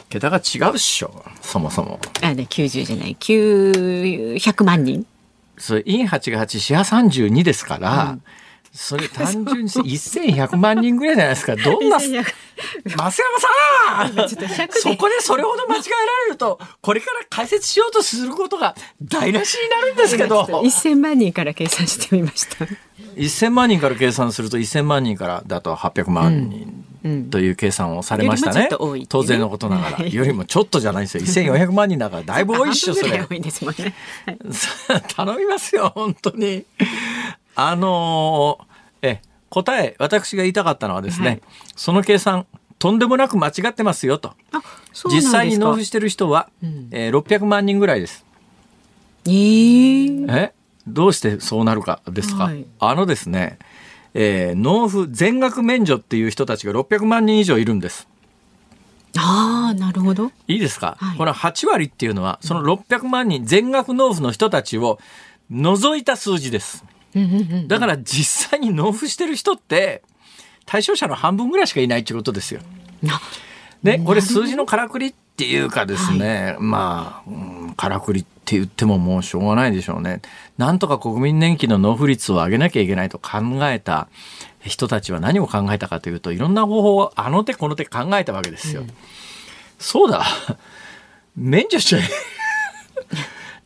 [0.09, 1.99] 桁が違うっしょ、そもそも。
[2.23, 5.05] あ、ね、90じゃない、900万人
[5.59, 8.23] それ、イン8が8、シェア32ですから、うん
[8.77, 11.57] それ単純に1100万人ぐらいじゃないですか。
[11.57, 12.25] どんな、増山
[13.11, 13.23] さ
[14.05, 14.29] ん
[14.71, 20.43] そこでそれほど間違えられると、これから解説しようとすることが台無しになるんですけど。
[20.63, 22.67] 1000万人から計算してみました。
[23.17, 26.85] 1000万人から計算すると1000万人からだと800万人。
[27.31, 28.69] という計算をされましたね。
[28.79, 30.07] うん、当然のことながら。
[30.07, 31.23] よりもちょっとじゃないですよ。
[31.23, 33.19] 1400万人だからだいぶ多いっしょ、それ。
[33.19, 33.27] ね
[35.15, 36.65] 頼みますよ、本当に。
[37.57, 41.43] あのー、え、答え、私が言いたかったのはですね、はい、
[41.75, 42.47] その計算、
[42.79, 44.35] とんでもなく間違ってますよと。
[45.11, 48.25] 実際に納付してる人は、うん、えー、600万人ぐらいです。
[49.27, 50.53] えー、え
[50.87, 53.59] どうしてそうなるかですか、はい、あのですね、
[54.15, 58.07] えー、納付全額免除っていう人たちが600万人以上いるんです。
[59.19, 60.31] ああ、なるほど。
[60.47, 64.99] いいですか、はい、この8割っていうのは、その600万人全額納付の人たちを
[65.51, 66.85] 除いた数字です。
[67.67, 70.03] だから実際に納付してる人って
[70.67, 72.61] 対象者の半分ぐらいしかいないってことですよ。
[73.83, 80.23] ね、これ数字のからくりっていうかですね、はい、まあ、うん、からくりって言ってももうしょうがないでしょうね。
[80.59, 84.09] なんとか国民年金の納付率を上げなきゃいけないと考えた
[84.61, 88.83] 人たちは何を考えたかというといろんな方法をあの手この手考えたわけですよ。
[88.83, 88.91] うん、
[89.79, 90.25] そうだ
[91.37, 92.03] 免除しちゃえ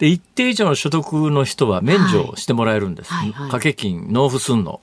[0.00, 3.12] で、一定以上の所得の人は免除してもらえるんです。
[3.12, 4.80] はいはいはい、掛け金納付すんの。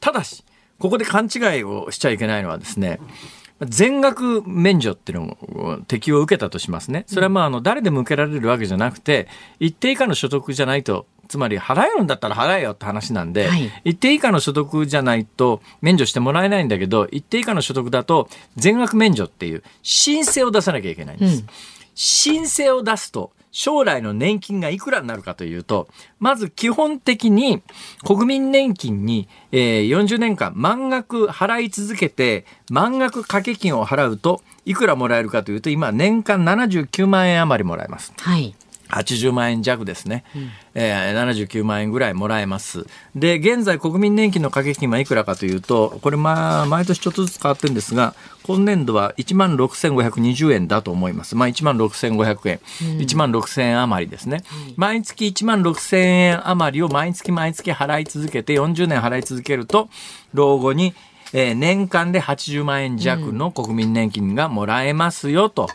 [0.00, 0.42] ただし、
[0.80, 2.98] ここで勘違いをしちゃいけないのはですね、
[3.60, 7.04] 全額免除っていうのを適用を受けたとしますね。
[7.06, 9.28] それはまあ、あの、誰でも受けられるわけじゃなくて、
[9.60, 21.38] 一定以下の所得じゃないと、つまり払えるんだったら払えよって話なんで、はい、一定以下の所得じゃないと免除してもらえないんだけど、一定以下の所得だと全額免除っていう申請を出さなきゃいけないんです。
[21.38, 21.46] うん、
[21.94, 25.88] 申請を出すと、将来の年金がいくらになるかというと、
[26.18, 27.62] まず基本的に
[28.04, 38.12] 国民年金に、え、40年間満額払い続けて、満額掛け金を払うと、いくらもらえるかというと、今年間79万円余りもらえます。
[38.18, 38.54] はい。
[38.88, 42.86] 80万円弱ですね、うん、えー、79万円ぐらいもらえます。
[43.14, 48.14] で、現在国民年金の掛け金はいくらかというと、これまあ、毎年ちょっとずつ変わってるんですが、
[48.44, 51.34] 今年度は1万6520円だと思います。
[51.34, 54.44] まあ、1万6500円、うん、1万6000円余りですね。
[54.68, 59.88] うん、毎月1万6000円余りを毎月毎月払い続けて、40年払い続けると、
[60.32, 60.94] 老後に、
[61.32, 65.68] えー、年間で80万円弱の国民年金がもらえますよと。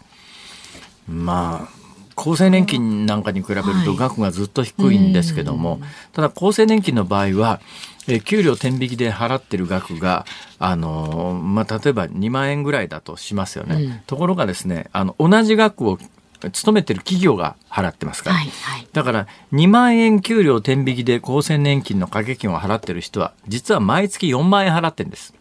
[1.09, 1.81] まあ、
[2.22, 5.80] 厚生年金なんかに比べると額がずっと低いんですけども、はい、
[6.13, 7.59] ただ厚生年金の場合は、
[8.07, 10.26] え給料天引きで払ってる額が、
[10.59, 13.76] あのまあ、例えば2万円ぐらいだとしますよね。
[13.76, 15.97] うん、ところがですね、あの、同じ額を
[16.49, 25.34] 勤めてる企業が払ってますから、はいはい、だから2万円給料天引きで厚生年金の掛け金を払ってる人は実は毎月4万円払ってるんです。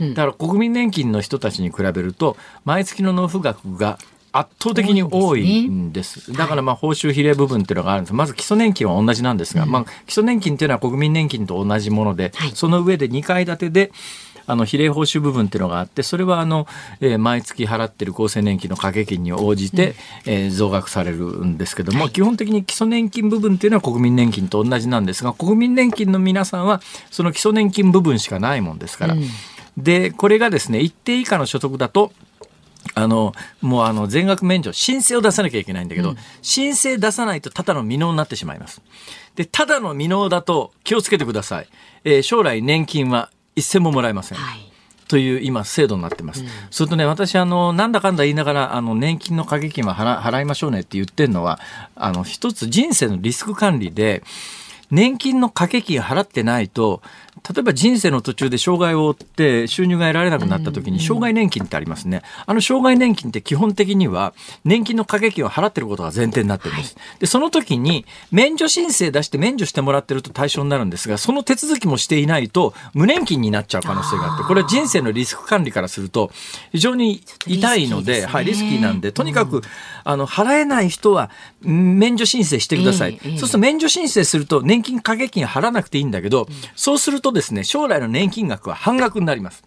[0.00, 3.98] だから国民年金の人たちに比べると毎月の納付額が
[4.32, 6.32] 圧倒的に多いんです。
[6.32, 8.14] だからまあ報酬比例部分っていうのがあるんです。
[8.14, 13.92] まず基礎年金は同じなんですが、まあ基礎年金っていうのは国民年金と同じもので、その上で2階建てで、
[14.48, 16.66] あの比例報酬部分っていうのがあってそれはあの、
[17.00, 19.94] えー、毎月払ってる厚生年金の掛け金に応じて、
[20.26, 29.22] うん、えー、増額されるんですけども、はい、基本的に基礎年金部分っていうのは国民年金と同じなんですが国民年金の皆さんはその基礎年金部分しかないもんですから、うん、
[29.76, 32.12] でこれがですね一定以下の所得だと
[32.94, 38.82] あの、もうあの、全額免除、申請を出さなきゃいけないんだけど、うん、申請出さないとただの未納になってしまいます。
[39.34, 41.68] で、ただの未納だと気をつけてください。
[42.04, 44.38] えー、将来年金は一銭ももらえません。
[44.38, 44.68] はい
[45.08, 46.42] という今制度になってます。
[46.42, 51.58] うん、それとね、私あの、なんだかんだ言いながら、あの、年金の掛け金は払払いましょうねって言ってるのは、
[51.96, 54.22] あの、一つ人生のリスク管理で、
[54.90, 57.02] 年金の掛け金払ってないと、
[57.54, 62.22] 例えば人生の途中で障害を負って収入が得られなくなった時に障害年金ってありますね。
[62.46, 64.34] あの障害年金って基本的には
[64.64, 66.96] 年金の掛け金を払ってることが前提になってるんです。
[67.18, 76.30] で、その時に免除申請出して免除してもらってると対象になるんですが、その手続きもしていないと無年金になっちゃう可能性があって、これは人生のリスク管理からすると
[76.72, 79.62] 非常に痛いので、はい、リスキーなんで、とにかく、
[80.04, 81.30] あの、払えない人は
[81.60, 83.18] 免除申請してください。
[83.22, 89.62] そうすると免除申請すると年金掛け金払わなくていいんだけど、そうするとですね、将来の年金額は半額になります。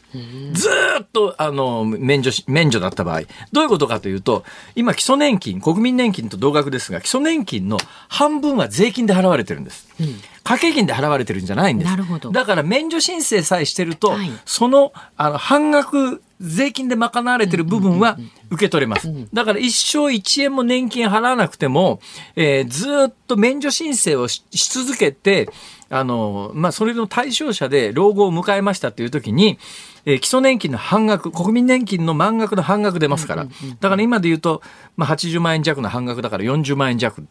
[0.52, 0.70] ず
[1.02, 3.22] っと、あの、免除し、免除だった場合、
[3.54, 4.44] どういうことかというと、
[4.76, 7.78] 今基礎年金、国民年金と同額ですが、基礎年金の
[8.10, 9.88] 半分は税金で払われてるんです。
[10.00, 11.92] うん掛け金で払われてるんじゃないんです。
[11.92, 12.32] なるほど。
[12.32, 18.18] だから免除申請さえしてると、はい、そのあの半額税金で賄われてる部分は
[18.50, 19.08] 受け取れます。
[19.34, 22.02] だから一生一円も年金払わなくても、
[22.36, 25.48] えー、ずっと免除申請をし続けて、
[25.92, 29.60] あの、まあ、それの対象者で老後を迎えましたっていう時に、
[30.06, 33.46] えー、基礎年金の半額、国民年金の満額の半額出ますから。
[33.80, 34.62] だから今で言うと、
[34.96, 37.24] まあ、80万円弱の半額だから40万円弱っ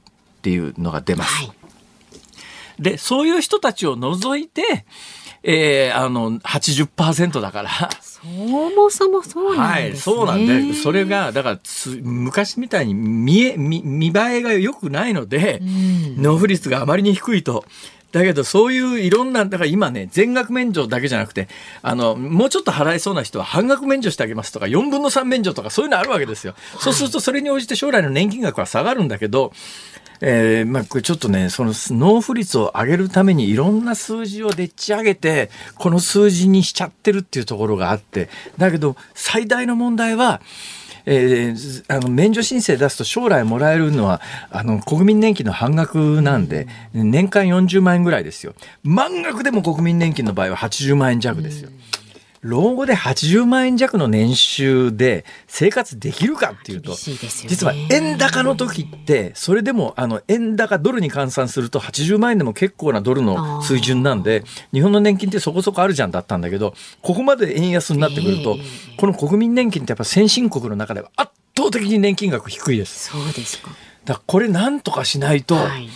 [0.43, 1.47] ていうのが出ます。
[1.47, 1.53] は
[2.79, 4.85] い、で、そういう人たちを除いて、
[5.43, 7.71] えー、あの、80%だから。
[8.03, 10.17] そもそもそうなんですね。
[10.17, 11.61] はい、そうなんで、それが、だから
[12.03, 15.63] 昔みたいに見え、見、見栄えが良くないので、
[16.19, 17.65] 納付率があまりに低いと。
[18.13, 21.49] だけど、そういういろんな、だから今ね、全額免除だけじゃなくて、
[21.83, 26.55] あの、もうちょっと払えそうな人は半額免除してあげますとか、4分の3免除とか、そういうのあるわけですよ。
[26.81, 29.53] そうすると、それに応じて将来の年金額は下がるんだけど、
[30.23, 40.43] えー、まあ、これちょっとね、その納付率を上げるためにいろんな数字をでっち上げて、この数字にしちゃってるっていうところがあって、だけど最大の問題は、
[41.13, 48.55] えー、あの免除申請出すと将来もらえるのはあの国民年金の半額なんで年間40万円ぐらいですよ
[48.85, 51.71] 満額でも国民年金の場合は80万円弱ですよ。
[51.71, 51.81] うん
[52.43, 68.57] 老後で80万円弱の年収で生活できるかっていうと、実は円高の時ってそれでもあの円高ドルに換算すると80万円でも結構なドルの水準なんで日本の年金ってそこそこあるじゃんだったんだけどここまで円安になってくると、
[68.97, 73.11] この国民年金ってやっぱ先進国の中では圧倒的に年金額低いです。
[73.11, 73.71] そうですか。
[74.07, 75.89] だこれなんとかしないと、はい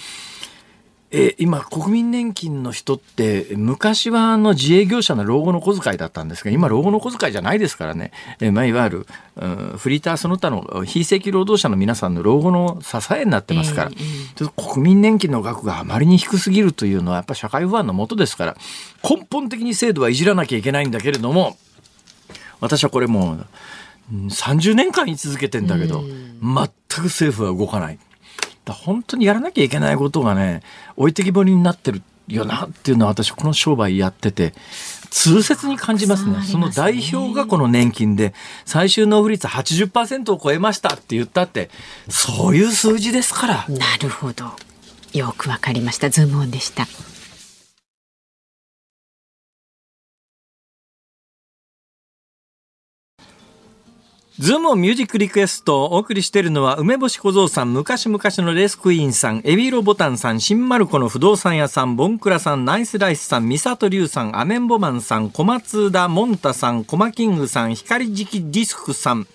[1.16, 8.10] え今、国民年金の人って、昔はあの自営業者の老後の小遣いだったんですが、今、老後の小遣いじゃないですからね、
[8.40, 9.06] えまあ、いわゆる、
[9.36, 18.56] うん、フリーターその他の非正規労働者の皆さんの老後の支えになってますから、えー、国民年金の額があまりに低すぎるというのは、やっぱり社会不安のもとですから、
[19.08, 21.56] 根本的に制度はいじらなきゃいけないんだけれども、
[22.58, 23.46] 私はこれもう、
[24.12, 27.98] 30年間言い続けてんだけど、全く政府は動かない。
[28.72, 30.62] 本当にやらなきゃいけないことがね、
[30.96, 34.54] 置いてきぼりになってるよなっていうのは私この商売やってて、
[35.10, 36.42] 痛切に感じますね。
[36.42, 38.34] その代表がこの年金で、
[38.64, 41.70] 最終納付率80%を超えましたって言ったって、
[42.08, 43.66] そういう数字ですから。
[43.68, 44.52] なるほど。
[45.12, 46.10] よくわかりました。
[46.10, 46.88] ズームオンでした。
[54.41, 69.28] ズームミュージックリクエストをお送りしているのは、梅干し小僧さん、昔々のレースクイーンさん、エビロボタンさん、新丸子の不動産屋さん、ボンクラさん、ナイスライスさん、ミサトリュウさん、アメンボマンさん、小松田モンタさん、コマキングさん、光磁気ディスクさん、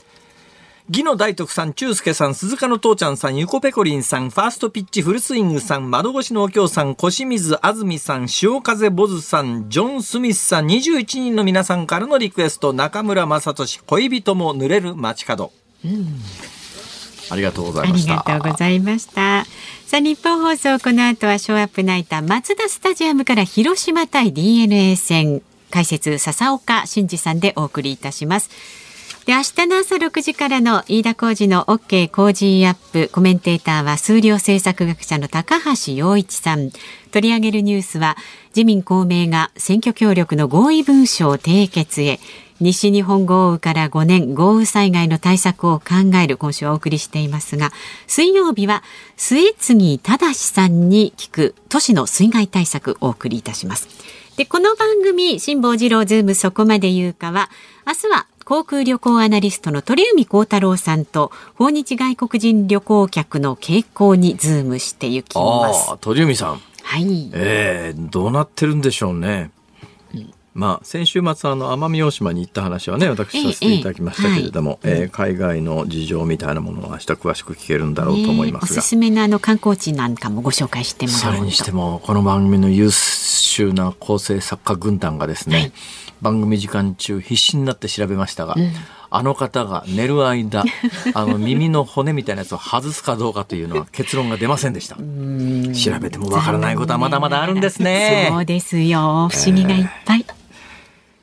[0.89, 15.51] ギノ大徳さん、中介さん、鈴鹿の父ちゃんさん、ゆこペコリンさん、ファーストピッチフルスイングさん、窓越しのお京さん、小清水あずみさん、潮風ボズさん、ジョン・スミスさん、21人の皆さんからのリクエスト、中村正俊、恋人も濡れる街角。
[15.85, 16.07] うん、
[17.29, 18.13] ありがとうございました。
[18.13, 19.45] ありがとうございました。
[19.85, 28.49] さあ、日本放送、この後はショーアップナイター、松田スタジアムから広島対 DNA 戦、解説、笹岡真二さんでお送りいたします。
[29.29, 36.71] で明日の朝6時からの飯田浩二の OK 工事アップコメンテーターは数量政策学者の高橋洋一さん。
[37.11, 38.17] 取り上げるニュースは
[38.55, 42.19] 自民公明が選挙協力の合意文書を締結へ。
[42.59, 47.71] 西日本豪雨から5年豪雨災害の対策を考える今週はお送りしていますが
[48.07, 48.83] 水曜日は
[49.15, 53.87] 末次正さんに聞く都市の水害対策をお送りいたします。
[54.37, 57.51] でこの番組辛坊治郎ズームそこまで言うかは
[57.85, 65.95] 明日は航空旅行アナリストの鳥海高太郎さんと訪日外国人旅行客の傾向にズームしていきます。
[66.01, 66.61] 鳥海さん。
[66.81, 67.29] はい。
[67.31, 69.51] えー、どうなってるんでしょうね。
[70.55, 85.71] まあ、先週末あの奄美大島に行った話はね私させていただきましたけれども、えええー、海外の事情みたいなものを明日詳しく聞けるんだろうと思いますが、おすすめのあの観光地なんかもご紹介してもらそれにしてもこの番組の優秀な構成作家軍団がですね、はい、
[86.21, 88.71] 番組時間中必死になって調べましたが、うん
[89.11, 90.63] あの方が寝る間、
[91.15, 94.97] あの耳の骨みたいなやつを外すかどうかというのは結論が出ませんでした。
[94.97, 98.27] 調べてもわからないことはまだまだあるんですね。
[98.29, 99.29] そうですよ。
[99.31, 100.25] 不思議がいっぱい。
[100.27, 100.39] えー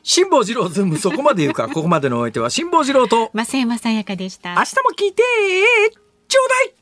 [0.09, 4.55] 辛坊治郎ズームそこまで言うか、ここまでのお相手は辛坊治郎と、 増山さやかでした。
[4.55, 5.23] 明日も聞いて
[6.29, 6.75] ちょうだい